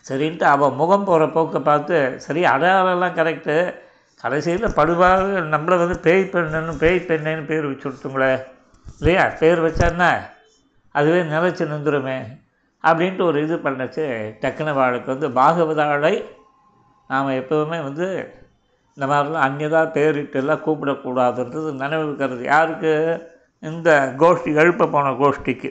சரின்ட்டு 0.10 0.44
அவன் 0.44 0.74
முகம் 0.74 1.04
போகிற 1.04 1.26
போக்கை 1.26 1.62
பார்த்து 1.62 2.20
சரி 2.20 2.44
அடையாளம்லாம் 2.44 3.18
கரெக்டு 3.20 3.76
கடைசியில் 4.22 4.76
படுவாக 4.76 5.40
நம்மளை 5.54 5.78
வந்து 5.78 6.00
பேய் 6.00 6.30
பெண்ணுன்னு 6.32 6.78
பேய் 6.80 7.06
பெண்ணுன்னு 7.08 7.46
பேர் 7.46 7.66
வச்சு 7.66 7.90
விட்டுங்களே 7.90 8.44
இல்லையா? 9.00 9.26
பேர் 9.40 9.64
வச்சான்னா 9.64 10.12
அதுவே 10.92 11.22
நிலச்சி 11.22 11.64
நின்றுருமே. 11.74 12.42
அப்படின்ட்டு 12.84 13.24
ஒரு 13.30 13.38
இது 13.46 13.56
பண்ணச்சு. 13.66 14.06
டக்குனு 14.42 14.74
வாளுக்கு 14.80 15.10
வந்து 15.16 15.30
பாகவதாளை 15.40 16.14
நாம் 17.10 17.38
எப்போவுமே 17.42 17.80
வந்து 17.84 18.08
இந்த 18.98 19.06
மாதிரிலாம் 19.12 19.46
அந்நியதாக 19.48 19.94
பேரிட்டுலாம் 19.96 20.64
கூப்பிடக்கூடாதுன்றது 20.66 21.70
நினைவுக்கிறது 21.84 22.44
யாருக்கு? 22.54 22.94
இந்த 23.64 23.90
கோஷ்டி 24.22 24.52
எழுப்ப 24.62 24.88
போன 24.88 25.14
கோஷ்டிக்கு. 25.22 25.70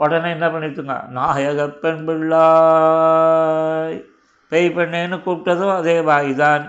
உடனே 0.00 0.28
என்ன 0.36 0.46
பண்ணிட்டுங்க 0.48 0.94
நாயக 1.18 1.66
பெண் 1.82 2.04
பிள்ளாய். 2.08 3.96
பேய் 4.52 4.68
பெண்ணேன்னு 4.76 5.16
கூப்பிட்டதும் 5.24 5.74
அதே 5.80 5.96
வாய் 6.10 6.32
தான் 6.34 6.64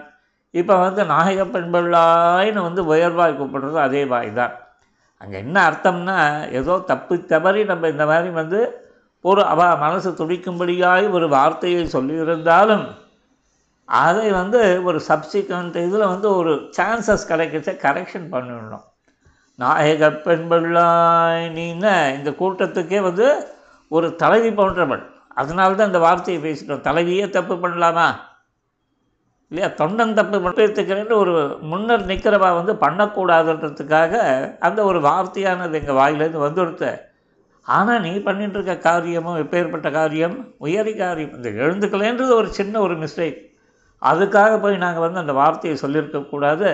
இப்போ 0.54 0.74
வந்து 0.78 1.02
நாயக 1.06 1.42
பெண் 1.46 1.70
பிள்ளாய்னு 1.74 2.62
வந்து 2.68 2.82
உயர்வாய் 2.94 3.38
கூப்பிடுறதும் 3.40 3.86
அதே 3.88 4.02
வாய் 4.14 4.32
தான் 4.40 4.54
அங்கே 5.22 5.38
என்ன 5.38 5.58
அர்த்தம்னா 5.70 6.18
ஏதோ 6.60 6.74
தப்பு 6.92 7.16
தவறி 7.32 7.62
நம்ம 7.72 7.90
இந்த 7.90 8.06
மாதிரி 8.06 8.30
வந்து 8.42 8.60
ஒரு 9.22 9.44
அவ 9.46 9.76
மனசு 9.76 10.12
துடிக்கும்படியாய் 10.12 11.12
ஒரு 11.12 11.30
வார்த்தையை 11.30 11.86
சொல்லியிருந்தாலும் 11.86 12.86
அதை 13.86 14.32
வந்து 14.32 14.84
ஒரு 14.84 15.02
சப்சிக்வெண்ட் 15.08 15.76
இதில் 15.86 16.12
வந்து 16.14 16.36
ஒரு 16.36 16.54
சான்சஸ் 16.78 17.28
கிடைக்கிச்ச 17.28 17.70
கரெக்ஷன் 17.86 18.28
பண்ணிடணும். 18.32 18.84
நாயக 19.56 20.12
பெண் 20.12 20.48
நீன 21.58 21.86
இந்த 22.18 22.30
கூட்டத்துக்கே 22.30 23.02
வந்து 23.02 23.48
ஒரு 23.88 24.16
தலைவி 24.16 24.52
போன்றவள். 24.52 25.04
அதனால 25.28 25.74
தான் 25.74 25.88
இந்த 25.88 26.00
வார்த்தையை 26.00 26.42
பேசிட்டோம். 26.44 26.86
தலைவியே 26.88 27.30
தப்பு 27.30 27.56
பண்ணலாமா? 27.56 28.08
இல்லையா? 29.48 29.76
தொண்டன் 29.76 30.14
தப்பு 30.14 30.38
பண்ணுறதுக்குன்னு 30.40 31.14
ஒரு 31.14 31.58
முன்னர் 31.62 32.06
நிற்கிறவா 32.06 32.64
வந்து 32.64 32.74
பண்ணக்கூடாதுன்றதுக்காக 32.74 34.14
அந்த 34.60 34.84
ஒரு 34.84 35.00
வார்த்தையானது 35.00 35.72
எங்கள் 35.72 35.96
வாயிலேருந்து 35.96 36.46
வந்துடுத்த 36.48 37.10
ஆனால் 37.68 38.04
நீ 38.06 38.12
பண்ணிட்டு 38.28 38.58
இருக்க 38.58 38.76
காரியமும் 38.90 39.40
எப்பேற்பட்ட 39.44 39.88
காரியம்? 39.92 40.36
உயரி 40.66 40.94
காரியம். 40.98 41.34
இந்த 41.38 41.50
எழுந்துக்கலேன்றது 41.64 42.34
ஒரு 42.42 42.50
சின்ன 42.60 42.80
ஒரு 42.86 42.96
மிஸ்டேக் 43.04 43.40
அதுக்காக 44.02 44.54
போய் 44.62 44.84
நாங்கள் 44.84 45.06
வந்து 45.06 45.22
அந்த 45.24 45.34
வார்த்தையை 45.42 45.76
சொல்லியிருக்கக்கூடாது 45.82 46.72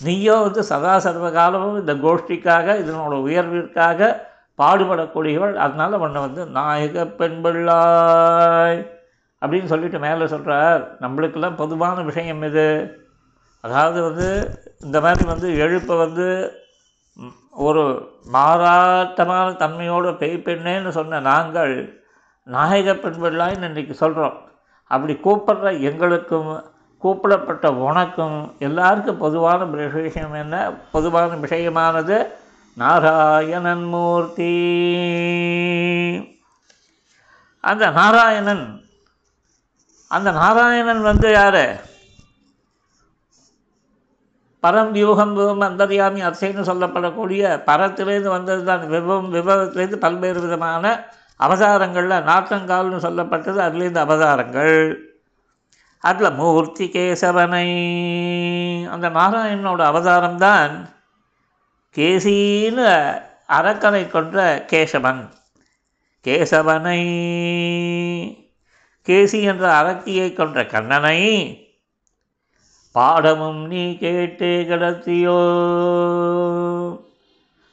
நீயோ 0.00 0.34
வந்து 0.46 0.62
சதா 0.70 0.94
சர்வ 1.04 1.26
காலமும் 1.30 1.78
இந்த 1.82 1.94
கோஷ்டிக்காக 2.04 2.74
இதனோட 2.82 3.14
உயர்விற்காக 3.26 4.08
பாடுபடக்கூடியவள். 4.58 5.54
அதனால் 5.64 6.02
உன்னை 6.04 6.20
வந்து 6.26 6.42
நாயக 6.56 7.06
பெண் 7.20 7.40
பிள்ளாய் 7.44 8.78
அப்படின்னு 9.42 9.70
சொல்லிட்டு 9.72 9.98
மேலே 10.06 10.26
சொல்கிறார் 10.34 10.82
நம்மளுக்கெல்லாம் 11.04 11.58
பொதுவான 11.62 12.02
விஷயம் 12.10 12.44
இது. 12.48 12.68
அதாவது 13.64 13.98
வந்து 14.08 14.28
இந்த 14.86 14.98
மாதிரி 15.04 15.24
வந்து 15.32 15.48
எழுப்பை 15.64 15.96
வந்து 16.04 16.26
ஒரு 17.56 18.12
மாறாட்டமான 18.32 19.50
தன்மையோடு 19.56 20.10
பெய் 20.12 20.42
பெண்ணேன்னு 20.42 20.88
சொன்ன 20.88 21.20
நாங்கள் 21.20 22.02
நாயக 22.42 22.94
பெண் 22.94 23.40
இன்றைக்கி 23.40 23.90
சொல்கிறோம் 23.90 24.48
அப்படி 24.86 25.12
கூப்பிடுற 25.12 25.80
எங்களுக்கும் 25.80 26.64
கூப்பிடப்பட்ட 27.02 27.66
உனக்கும் 27.66 28.54
எல்லாருக்கும் 28.58 29.18
பொதுவான 29.18 29.64
விஷயம் 29.64 30.32
என்ன? 30.32 30.70
பொதுவான 30.92 31.34
விஷயமானது 31.34 32.26
நாராயணன் 32.74 33.84
மூர்த்தி. 33.84 34.50
அந்த 37.60 37.90
நாராயணன் 37.90 38.84
அந்த 40.08 40.30
நாராயணன் 40.30 41.02
வந்து 41.02 41.32
யார்? 41.32 41.85
பரம் 44.66 44.90
வியூகம் 44.90 45.34
விவம் 45.34 45.60
அந்தரியாமி 45.60 46.20
அர்ச்சைன்னு 46.28 46.68
சொல்லப்படக்கூடிய 46.70 47.42
பரத்திலேருந்து 47.66 48.28
வந்தது 48.28 48.64
தான் 48.64 48.88
விபவம் 48.88 49.30
விபவத்திலேருந்து 49.32 49.96
பல்வேறு 49.96 50.40
விதமான 50.40 51.12
அவதாரங்களில் 51.40 52.24
நாட்டங்கால்னு 52.24 52.98
சொல்லப்பட்டது 53.06 53.58
அதுலேருந்து 53.66 53.96
அவதாரங்கள். 53.96 54.98
அதில் 55.98 56.32
மூர்த்தி 56.32 56.86
கேசவனை 56.88 57.68
அந்த 58.88 59.08
நாராயணனோட 59.08 59.78
அவதாரம் 59.78 60.36
தான் 60.36 60.94
கேசின்னு 61.96 62.88
அரக்கனை 63.48 64.08
கொன்ற 64.08 64.66
கேசவன். 64.72 65.22
கேசவனை 66.24 67.00
கேசி 69.06 69.42
என்ற 69.42 69.82
அரக்கியை 69.82 70.32
கொன்ற 70.32 70.66
கண்ணனை 70.66 71.20
பாடமும் 72.96 73.60
நீ 73.66 73.82
கேட்டே 74.00 74.52
கிடத்தியோ. 74.68 75.38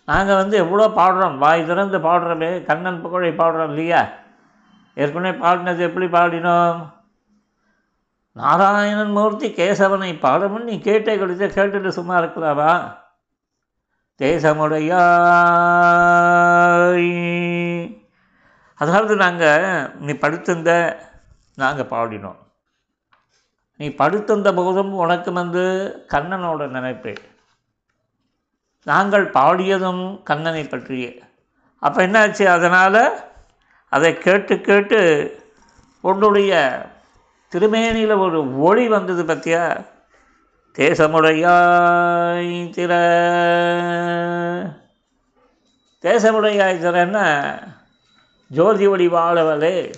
நாங்கள் 0.05 0.39
வந்து 0.41 0.55
எவ்வளோ 0.57 0.85
பாடுறோம்? 0.87 1.37
வாய் 1.37 1.65
திறந்து 1.65 1.99
பாடுறோமே 1.99 2.49
கண்ணன் 2.63 3.01
புகழை 3.01 3.31
பாடுறோம் 3.31 3.67
இல்லையா? 3.67 4.01
ஏற்கனவே 4.95 5.37
பாடினது 5.37 5.79
எப்படி 5.79 6.05
பாடினோம்? 6.05 6.81
நாராயணன் 8.31 9.11
மூர்த்தி 9.11 9.47
கேசவனை 9.49 10.19
பாடமும் 10.19 10.63
நீ 10.63 10.75
கேட்டே 10.83 11.13
கிடைச்ச 11.17 11.47
கேட்டுட்டு 11.55 11.87
சும்மா 11.87 12.15
இருக்கலாமா 12.19 12.73
தேசமுடையாய். 14.21 14.99
அதாவது 18.75 19.15
நாங்கள் 19.15 19.91
நீ 19.99 20.13
படுத்திருந்த 20.13 20.71
நாங்கள் 21.55 21.91
பாடினோம். 21.95 22.41
நீ 23.83 23.89
படுத்திருந்த 23.89 24.53
போதும் 24.53 24.93
உனக்கு 24.93 25.31
வந்து 25.31 25.61
கண்ணனோட 26.13 26.67
நினைப்பு. 26.67 27.13
நாங்கள் 28.83 29.29
பாடியதும் 29.29 30.23
கண்ணனை 30.23 30.63
பற்றியே. 30.63 31.23
அப்போ 31.79 32.07
என்னாச்சு? 32.07 32.45
அதனால் 32.45 33.19
அதை 33.89 34.17
கேட்டு 34.17 34.61
கேட்டு 34.61 34.99
உன்னுடைய 36.01 36.85
திருமேனியில் 37.55 38.17
ஒரு 38.17 38.59
ஒளி 38.59 38.87
வந்தது 38.87 39.23
பற்றியா 39.23 39.85
தேசமுடையாய் 40.77 42.55
திற. 42.77 42.93
தேசமுடையாய் 46.01 46.81
திறன்னா 46.85 47.57
ஜோதி 48.47 48.87
ஒளி 48.87 49.07
வாழவலே 49.07 49.93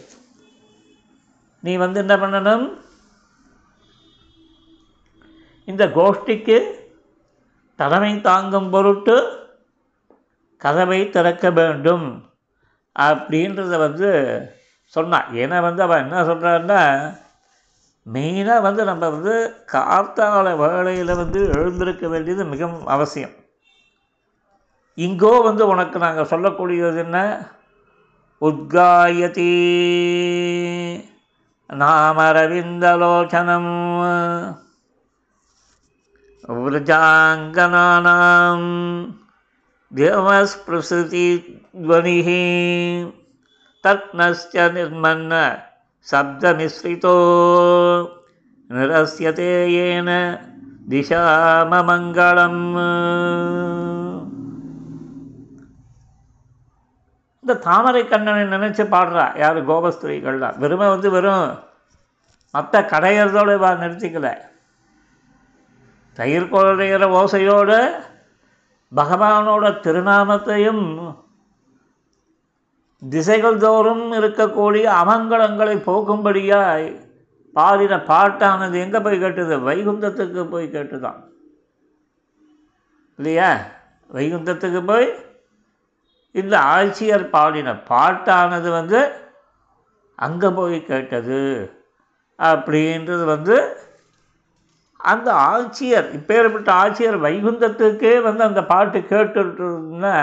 நீ 1.60 1.76
வந்து 1.76 2.00
என்ன 2.00 2.16
பண்ணணும்? 2.16 2.85
இந்த 5.66 5.88
கோஷ்டிக்கு 5.88 6.76
தலைமை 7.76 8.22
தாங்கும் 8.22 8.70
பொருட்டு 8.70 9.48
கதவை 10.58 11.10
திறக்க 11.10 11.52
வேண்டும் 11.52 12.26
அப்படின்றத 13.00 13.78
வந்து 13.78 14.12
சொன்னான். 14.86 15.34
ஏன்னா 15.34 15.62
வந்து 15.62 15.84
அவன் 15.84 16.04
என்ன 16.04 16.24
சொல்கிறான்னா 16.24 17.14
மெயினாக 18.14 18.62
வந்து 18.62 18.84
நம்ம 18.84 19.10
வந்து 19.10 19.66
கார்த்தால 19.74 20.58
வேலையில் 20.58 21.16
வந்து 21.16 21.48
எழுந்திருக்க 21.48 22.08
வேண்டியது 22.08 22.46
மிகவும் 22.46 22.86
அவசியம். 22.86 23.32
இங்கோ 24.98 25.44
வந்து 25.44 25.68
உனக்கு 25.68 26.00
நாங்கள் 26.00 26.26
சொல்லக்கூடியது 26.26 26.98
என்ன? 26.98 27.48
உத்காயதி 28.42 29.54
நாமரவிந்தலோச்சனம். 31.70 34.65
व्रजाङ्गनानां 36.61 38.61
देवस्पृशतिध्वनिः 39.93 42.29
तत्नश्च 43.85 44.55
निर्मन्न 44.77 45.33
शब्दमिश्रितो 46.07 47.17
निरस्यते 48.71 49.51
येन 49.75 50.09
दिशाममङ्गलम् 50.91 52.61
இந்த 57.45 57.55
தாமரை 57.65 58.01
கண்ணனை 58.11 58.43
நினச்சி 58.53 58.85
பாடுறா 58.93 59.25
யார் 59.43 59.59
கோபஸ்திரீகள்லாம் 59.69 60.59
வெறுமை 60.63 60.89
வந்து 60.93 61.09
வெறும் 61.15 61.47
மற்ற 62.55 62.83
கடையிறதோட 62.93 63.51
வா 63.63 63.71
நிறுத்திக்கல 63.83 64.29
தயிர் 66.18 66.52
குழந்தைங்கிற 66.52 67.06
ஓசையோடு 67.20 67.80
பகவானோட 68.96 69.66
திருநாமத்தையும் 69.86 70.84
திசைகள் 73.10 73.58
தோறும் 73.58 74.12
இருக்கக்கூடிய 74.12 74.86
அமங்கலங்களை 75.02 75.76
போக்கும்படியாய் 75.86 76.88
பாடின 77.54 77.98
பாட்டானது 77.98 78.76
எங்கே 78.80 79.00
போய் 79.00 79.22
கேட்டுது? 79.24 79.56
வைகுந்தத்துக்கு 79.64 80.50
போய் 80.50 80.72
கேட்டுதான். 80.72 81.20
இல்லையா? 83.18 83.58
வைகுந்தத்துக்கு 84.10 84.86
போய் 84.86 85.08
இந்த 86.32 86.60
ஆட்சியர் 86.60 87.30
பாடின 87.30 87.74
பாட்டானது 87.74 88.70
வந்து 88.70 89.12
அங்கே 90.16 90.50
போய் 90.50 90.84
கேட்டது 90.84 91.42
அப்படின்றது 92.40 93.26
வந்து 93.26 93.78
அந்த 95.06 95.30
ஆட்சியர் 95.48 96.08
இப்பேற்பட்ட 96.12 96.70
ஆட்சியர் 96.74 97.18
வைகுந்தத்துக்கே 97.18 98.14
வந்து 98.22 98.44
அந்த 98.44 98.62
பாட்டு 98.66 99.00
கேட்டுட்டுன்னா 99.10 100.16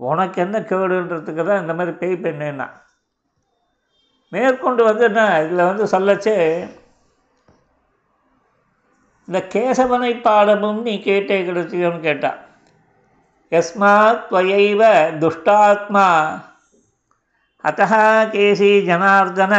உனக்கு 0.00 0.38
என்ன 0.40 0.56
கேடுன்றதுக்கு 0.62 1.42
தான் 1.44 1.60
இந்த 1.60 1.74
மாதிரி 1.74 1.92
பேய் 1.96 2.22
பெண்ணுன்னா? 2.24 2.66
மேற்கொண்டு 4.32 4.82
வந்து 4.84 5.04
என்ன 5.04 5.22
இதில் 5.40 5.68
வந்து 5.68 5.84
சொல்லச்சே 5.86 6.36
இந்த 9.28 9.38
கேசவனை 9.52 10.12
பாடமும் 10.20 10.82
நீ 10.82 10.94
கேட்டே 10.98 11.38
கிடைச்சியோன்னு 11.46 12.00
கேட்டா 12.00 12.30
எஸ்மாத் 13.52 14.24
துவையைவ 14.28 14.82
துஷ்டாத்மா 15.20 16.06
அத்தः 17.64 17.92
கேசி 18.32 18.70
ஜனார்தன 18.86 19.54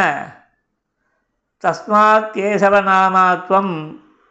தஸ்மாத் 1.64 2.30
கேசவநாமாத்வம் 2.34 3.74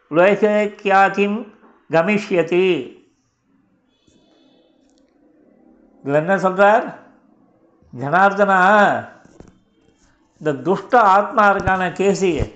லோகக்கியாதிம் 0.09 1.53
கமிஷ்யதி. 1.91 2.97
இதில் 5.99 6.13
என்ன 6.13 6.37
சொல்கிறார் 6.37 6.99
ஜனார்தனா 7.97 8.61
இந்த 10.37 10.53
துஷ்ட 10.53 10.99
ஆத்மா 10.99 11.49
இருக்கான 11.49 11.89
கேசி. 11.89 12.53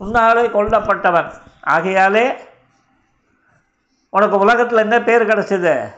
உன்னாலே 0.00 0.48
கொல்லப்பட்டவன். 0.48 1.32
ஆகையாலே 1.66 2.36
உனக்கு 4.08 4.38
உலகத்தில் 4.38 4.78
என்ன 4.78 5.02
பேர் 5.02 5.26
கிடச்சிது? 5.26 5.90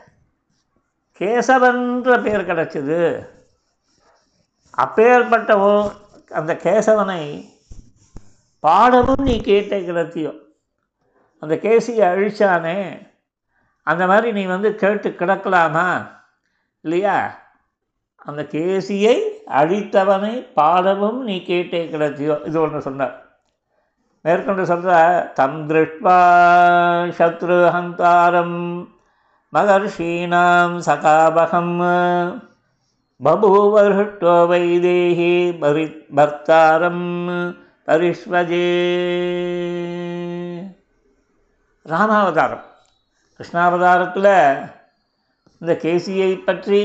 கேசவன்ற 1.19 2.23
பேர் 2.23 2.47
கிடச்சிது. 2.47 3.29
அப்பேற்பட்ட 4.71 5.93
அந்த 6.31 6.55
கேசவனை 6.55 7.55
பாடமும் 8.67 9.25
நீ 9.29 9.35
கேட்டே 9.45 9.79
கிடத்தியோ 9.89 10.33
அந்த 11.43 11.55
கேசியை 11.55 12.05
அழிச்சானே 12.13 12.79
அந்த 13.87 14.07
மாதிரி 14.07 14.29
நீ 14.33 14.43
வந்து 14.45 14.75
கேட்டு 14.75 15.09
கிடக்கலாமா? 15.11 15.89
இல்லையா? 16.85 17.17
அந்த 18.27 18.43
கேசியை 18.53 19.17
அழித்தவனை 19.59 20.33
பாடமும் 20.55 21.21
நீ 21.23 21.37
கேட்டே 21.47 21.81
கிடத்தியோ? 21.93 22.35
இது 22.47 22.61
ஒன்று 22.61 22.81
சொன்னார். 22.81 23.15
மேற்கொண்டு 24.25 24.67
சொல்கிற 24.67 24.93
தம் 25.35 25.59
திருஷ்வா 25.69 26.17
சத்ரு 27.19 27.59
ஹந்தாரம் 27.75 28.59
மகர்ஷீனாம் 29.53 30.75
சகாபகம் 30.87 31.77
பபூவர்ஹுட்டோ 33.25 34.35
வைதேகி 34.51 35.35
பரி 35.61 35.85
பர்த்தாரம் 36.17 37.07
பரிஷ்வஜே 37.87 38.67
ராமாவதாரம். 41.87 42.65
கிருஷ்ணாவதாரத்தில் 43.37 44.33
இந்த 45.61 45.73
கேசியை 45.83 46.31
பற்றி 46.45 46.81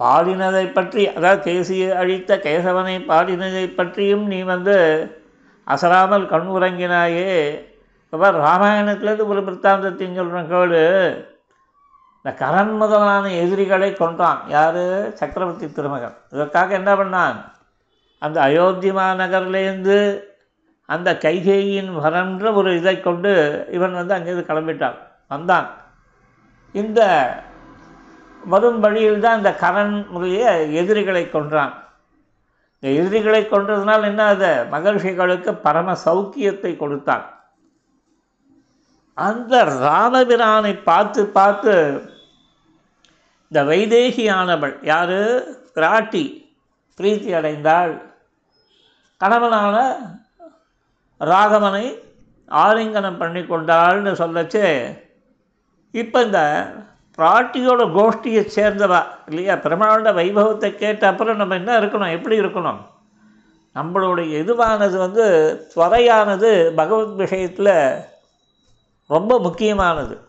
பாடினதை 0.00 0.72
பற்றி 0.72 1.02
அதாவது 1.08 1.40
கேசியை 1.46 1.88
அழித்த 1.92 2.36
கேசவனை 2.36 2.96
பாடினதை 3.10 3.74
பற்றியும் 3.74 4.26
நீ 4.26 4.42
வந்து 4.42 4.76
அசராமல் 5.66 6.28
கண் 6.28 6.48
உறங்கினாயே 6.48 7.32
இப்போ 8.12 8.30
ராமாயணத்துலேருந்து 8.30 9.26
ஒரு 9.26 9.40
பிற்த்தாந்தத்தையும் 9.40 10.14
சொல்கிறேன் 10.14 10.48
கேடு 10.48 10.82
இந்த 12.16 12.30
கரண் 12.42 12.72
முதலான 12.76 13.30
எதிரிகளை 13.42 13.92
கொன்றான். 13.92 14.40
யார்? 14.48 15.12
சக்கரவர்த்தி 15.12 15.72
திருமகன். 15.72 16.16
இதற்காக 16.30 16.74
என்ன 16.74 16.94
பண்ணான்? 16.94 17.38
அந்த 18.22 18.40
அயோத்தி 18.42 18.90
மாநகர்லேருந்து 18.92 19.98
அந்த 20.88 21.10
கைகேயின் 21.22 21.90
வரன்ற 22.04 22.52
ஒரு 22.54 22.70
இதை 22.76 23.00
கொண்டு 23.00 23.32
இவன் 23.70 23.98
வந்து 23.98 24.14
அங்கேருந்து 24.16 24.50
கிளம்பிட்டான் 24.50 24.96
வந்தான். 25.28 25.68
இந்த 26.74 27.00
வரும் 28.42 28.80
வழியில் 28.80 29.22
தான் 29.24 29.38
இந்த 29.40 29.52
கரண் 29.60 29.94
முதலிய 30.08 30.46
எதிரிகளை 30.80 31.24
கொன்றான். 31.30 31.74
இந்த 32.82 32.88
எதிரிகளை 33.00 33.42
கொன்றதுனால் 33.44 34.04
என்ன 34.04 34.22
அது 34.24 34.50
மகர்ஷிகளுக்கு 34.72 35.52
பரம 35.66 35.96
சௌக்கியத்தை 36.04 36.72
கொடுத்தான். 36.76 37.24
அந்த 39.14 39.54
ராமபிரானை 39.86 40.74
பார்த்து 40.82 41.22
பார்த்து 41.38 41.74
இந்த 43.50 43.60
வைதேகியானவள் 43.64 44.76
யார்? 44.82 45.18
பிராட்டி 45.74 46.24
பிரீத்தி 46.98 47.30
அடைந்தாள் 47.38 47.92
கணவனான 49.20 49.96
ராகவனை 51.20 51.98
ஆலிங்கனம் 52.48 53.18
பண்ணி 53.18 53.40
கொண்டாள்னு 53.40 54.12
சொல்லச்சு. 54.12 54.98
இப்போ 55.90 56.22
இந்த 56.22 56.70
பிராட்டியோட 57.18 57.82
கோஷ்டியை 57.92 58.48
சேர்ந்தவா 58.54 59.04
இல்லையா 59.26 59.54
பெருமாளோட 59.54 60.12
வைபவத்தை 60.12 60.74
கேட்ட 60.74 61.08
அப்புறம் 61.08 61.36
நம்ம 61.36 61.54
என்ன 61.54 61.80
இருக்கணும் 61.80 62.12
எப்படி 62.12 62.40
இருக்கணும்? 62.40 62.80
நம்மளுடைய 63.74 64.38
இதுவானது 64.42 64.96
வந்து 64.96 65.56
துறையானது 65.74 66.72
பகவத் 66.74 67.16
விஷயத்தில் 67.16 68.04
ரொம்ப 69.06 69.38
முக்கியமானது. 69.38 70.20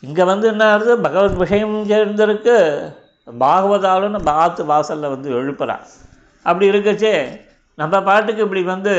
இங்கே 0.00 0.24
வந்து 0.24 0.48
என்ன 0.48 0.72
ஆகுது? 0.72 0.98
பகவத் 0.98 1.34
விஷயம் 1.34 1.88
சேர்ந்திருக்கு 1.88 2.88
பாகவதாலும் 3.40 4.08
நம்ம 4.08 4.32
ஆற்று 4.32 4.64
வாசலில் 4.64 5.08
வந்து 5.08 5.30
எழுப்புறான். 5.30 5.84
அப்படி 6.42 6.70
இருக்கச்சே. 6.70 7.48
நம்ம 7.80 8.02
பாட்டுக்கு 8.08 8.44
இப்படி 8.46 8.62
வந்து 8.74 8.94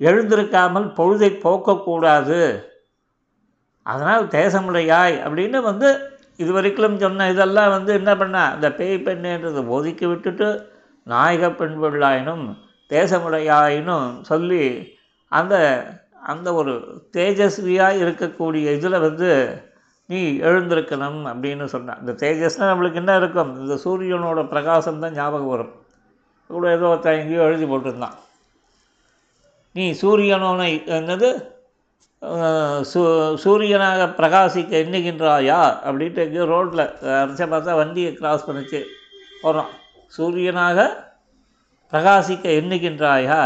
எழுந்திருக்காமல் 0.00 0.86
பொழுதை 0.98 1.30
போக்கக்கூடாது. 1.44 2.40
அதனால் 3.86 4.24
தேசமுடையாய் 4.38 5.16
அப்படின்னு 5.26 5.58
வந்து 5.70 5.88
இது 6.42 6.50
வரைக்கும் 6.56 7.02
சொன்ன 7.02 7.26
இதெல்லாம் 7.32 7.74
வந்து 7.74 7.92
என்ன 8.00 8.12
பண்ணா 8.20 8.42
அந்த 8.54 8.68
பேய் 8.78 8.96
பெண்ணுன்றதை 9.06 9.62
ஒதுக்கி 9.76 10.06
விட்டுட்டு 10.12 10.48
நாயக 11.12 11.50
பெண் 11.58 11.76
பிள்ளாயினும் 11.82 12.44
தேசமுடையாயினும் 12.94 14.08
சொல்லி 14.30 14.64
அந்த 15.32 15.54
அந்த 16.32 16.48
ஒரு 16.60 16.72
தேஜஸ்வியாக 17.16 18.00
இருக்கக்கூடிய 18.04 18.66
இதில் 18.78 19.04
வந்து 19.06 19.30
நீ 20.10 20.20
எழுந்திருக்கணும் 20.48 21.20
அப்படின்னு 21.30 21.64
சொன்னான். 21.74 22.00
இந்த 22.02 22.12
தேஜஸ்னால் 22.22 22.70
நம்மளுக்கு 22.72 23.00
என்ன 23.02 23.12
இருக்கும்? 23.20 23.50
இந்த 23.62 23.74
சூரியனோட 23.84 24.40
பிரகாசம் 24.52 25.02
தான் 25.04 25.16
ஞாபகம் 25.18 25.52
வரும். 25.54 25.72
கூட 26.50 26.64
ஏதோ 26.76 26.88
ஒருத்தன் 26.92 27.18
எங்கேயோ 27.20 27.46
எழுதி 27.48 27.66
போட்டிருந்தான். 27.70 28.16
நீ 29.76 29.84
சூரியனோனை 30.02 30.70
என்னது? 30.98 31.30
சூ 32.90 33.00
சூரியனாக 33.42 34.02
பிரகாசிக்க 34.18 34.72
எண்ணுகின்றாயா 34.82 35.60
அப்படின்ட்டு 35.86 36.24
எங்கேயோ 36.26 36.44
ரோட்டில் 36.52 36.84
அரைச்ச 37.20 37.42
பார்த்தா 37.52 37.72
வண்டியை 37.80 38.10
கிராஸ் 38.20 38.46
பண்ணிச்சு. 38.48 38.80
போகிறோம் 39.42 39.72
சூரியனாக 40.16 40.86
பிரகாசிக்க 41.92 42.44
எண்ணுகின்றாயா 42.60 43.40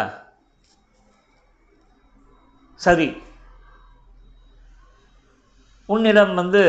சரி. 2.81 3.09
உன்னிடம் 5.89 6.35
வந்து 6.41 6.63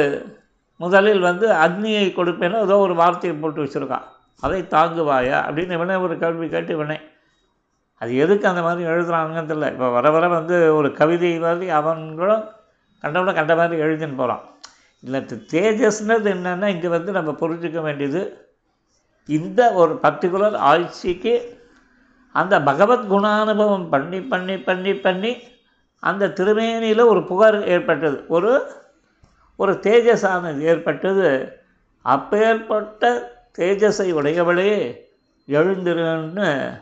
முதலில் 0.84 1.28
வந்து 1.30 1.48
அக்னியை 1.66 2.06
கொடுப்பேன்னு 2.18 2.64
ஏதோ 2.66 2.76
ஒரு 2.86 2.94
வார்த்தையை 3.00 3.34
போட்டு 3.40 3.64
வச்சுருக்கான். 3.64 4.08
அதை 4.40 4.62
தாங்குவாயா 4.62 5.38
அப்படின்னு 5.48 5.72
இவனே 5.72 5.96
ஒரு 5.96 6.18
கேள்வி 6.18 6.50
கேட்டு 6.50 6.74
இவனே 6.74 7.00
அது 8.02 8.16
எதுக்கு 8.16 8.48
அந்த 8.48 8.62
மாதிரி 8.62 8.90
எழுதுறாங்கன்னு 8.90 9.50
தெரியல. 9.52 9.72
இப்போ 9.72 9.90
வர 9.90 10.12
வர 10.12 10.28
வந்து 10.28 10.76
ஒரு 10.76 10.94
கவிதை 10.94 11.40
மாதிரி 11.40 11.72
அவன்களும் 11.72 12.46
கண்டவன 13.02 13.34
கண்ட 13.34 13.56
மாதிரி 13.56 13.82
எழுதின்னு 13.82 14.16
போகிறான் 14.16 14.44
இல்லை 15.02 15.22
தேஜஸ்னது 15.22 16.30
என்னென்னா 16.34 16.66
இங்கே 16.66 16.88
வந்து 16.88 17.12
நம்ம 17.12 17.32
புரிஞ்சிக்க 17.32 17.82
வேண்டியது 17.82 18.22
இந்த 19.26 19.72
ஒரு 19.72 20.00
பர்டிகுலர் 20.04 20.56
ஆட்சிக்கு 20.56 21.58
அந்த 22.32 22.62
பகவத் 22.62 23.12
குணானுபவம் 23.12 23.90
பண்ணி 23.90 24.22
பண்ணி 24.22 24.58
பண்ணி 24.58 24.94
பண்ணி 24.94 25.38
அந்த 26.00 26.28
திருமேனியில் 26.28 27.06
ஒரு 27.06 27.24
புகார் 27.24 27.68
ஏற்பட்டது. 27.68 28.26
ஒரு 28.28 28.52
ஒரு 29.56 29.74
தேஜஸானது 29.74 30.60
ஏற்பட்டது. 30.60 31.58
அப்பேற்பட்ட 32.02 33.04
தேஜஸை 33.58 34.14
உடையவளே 34.14 34.98
எழுந்திருன்னு 35.48 36.82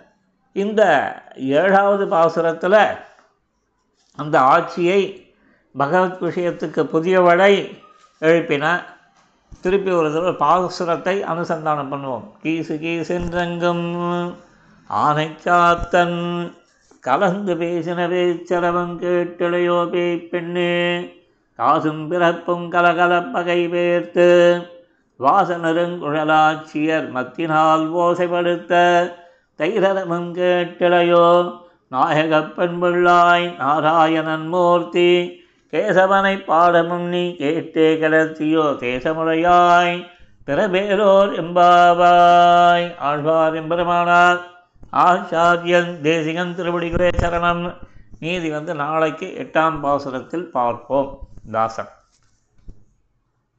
இந்த 0.51 0.81
ஏழாவது 1.35 2.05
பாசுரத்தில் 2.05 2.97
அந்த 4.15 4.39
ஆட்சியை 4.39 5.31
பகவத் 5.77 6.21
விஷயத்துக்கு 6.21 6.83
புதியவளை 6.93 7.77
எழுப்பின. 8.21 8.83
திருப்பி 9.61 9.91
ஒரு 9.91 10.13
தடவை 10.13 10.33
பாசுரத்தை 10.33 11.29
அனுசந்தானம் 11.29 11.91
பண்ணுவோம். 11.91 12.31
கீசு 12.41 12.75
கீசென்றெங்கும் 12.75 14.35
ஆனைச்சாத்தன் 14.89 16.51
கலந்து 16.99 17.55
பேசினவே 17.55 18.43
செலவம் 18.43 19.01
கேட்டிளையோ 19.01 19.89
பேய் 19.89 20.17
பெண்ணே 20.17 21.09
காசும் 21.53 22.07
பிறப்பும் 22.07 22.71
கலகலப்பகை 22.71 23.59
பேர்த்து 23.69 24.27
வாசனருங்குழலாட்சியர் 25.19 27.09
மத்தினால் 27.09 27.85
ஓசைப்படுத்த 27.93 28.73
தைரதமும் 29.59 30.29
கேட்டிளையோ 30.37 31.27
நாயகப்பெண்பிள்ளாய் 31.91 33.47
நாராயணன் 33.57 34.47
மூர்த்தி 34.47 35.09
கேசவனை 35.71 36.35
பாடமும் 36.45 37.07
நீ 37.07 37.23
கேட்டே 37.39 37.87
கிளர்த்தியோ 38.01 38.65
தேசமுறையாய் 38.83 39.95
பிறபேரோர் 40.47 41.33
எம்பாவாய் 41.43 42.87
ஆழ்வார் 42.97 43.53
எம்பெருமானார் 43.53 44.39
ஆச்சாரியன் 44.93 46.01
தேசிகன் 46.01 46.55
திருவடிகளே 46.57 47.09
சரணம். 47.21 47.75
நீதி 48.19 48.49
வந்து 48.49 48.75
நாளைக்கு 48.75 49.27
எட்டாம் 49.39 49.79
பாசுரத்தில் 49.83 50.49
பார்ப்போம். 50.51 51.09
தாசன். 51.51 51.91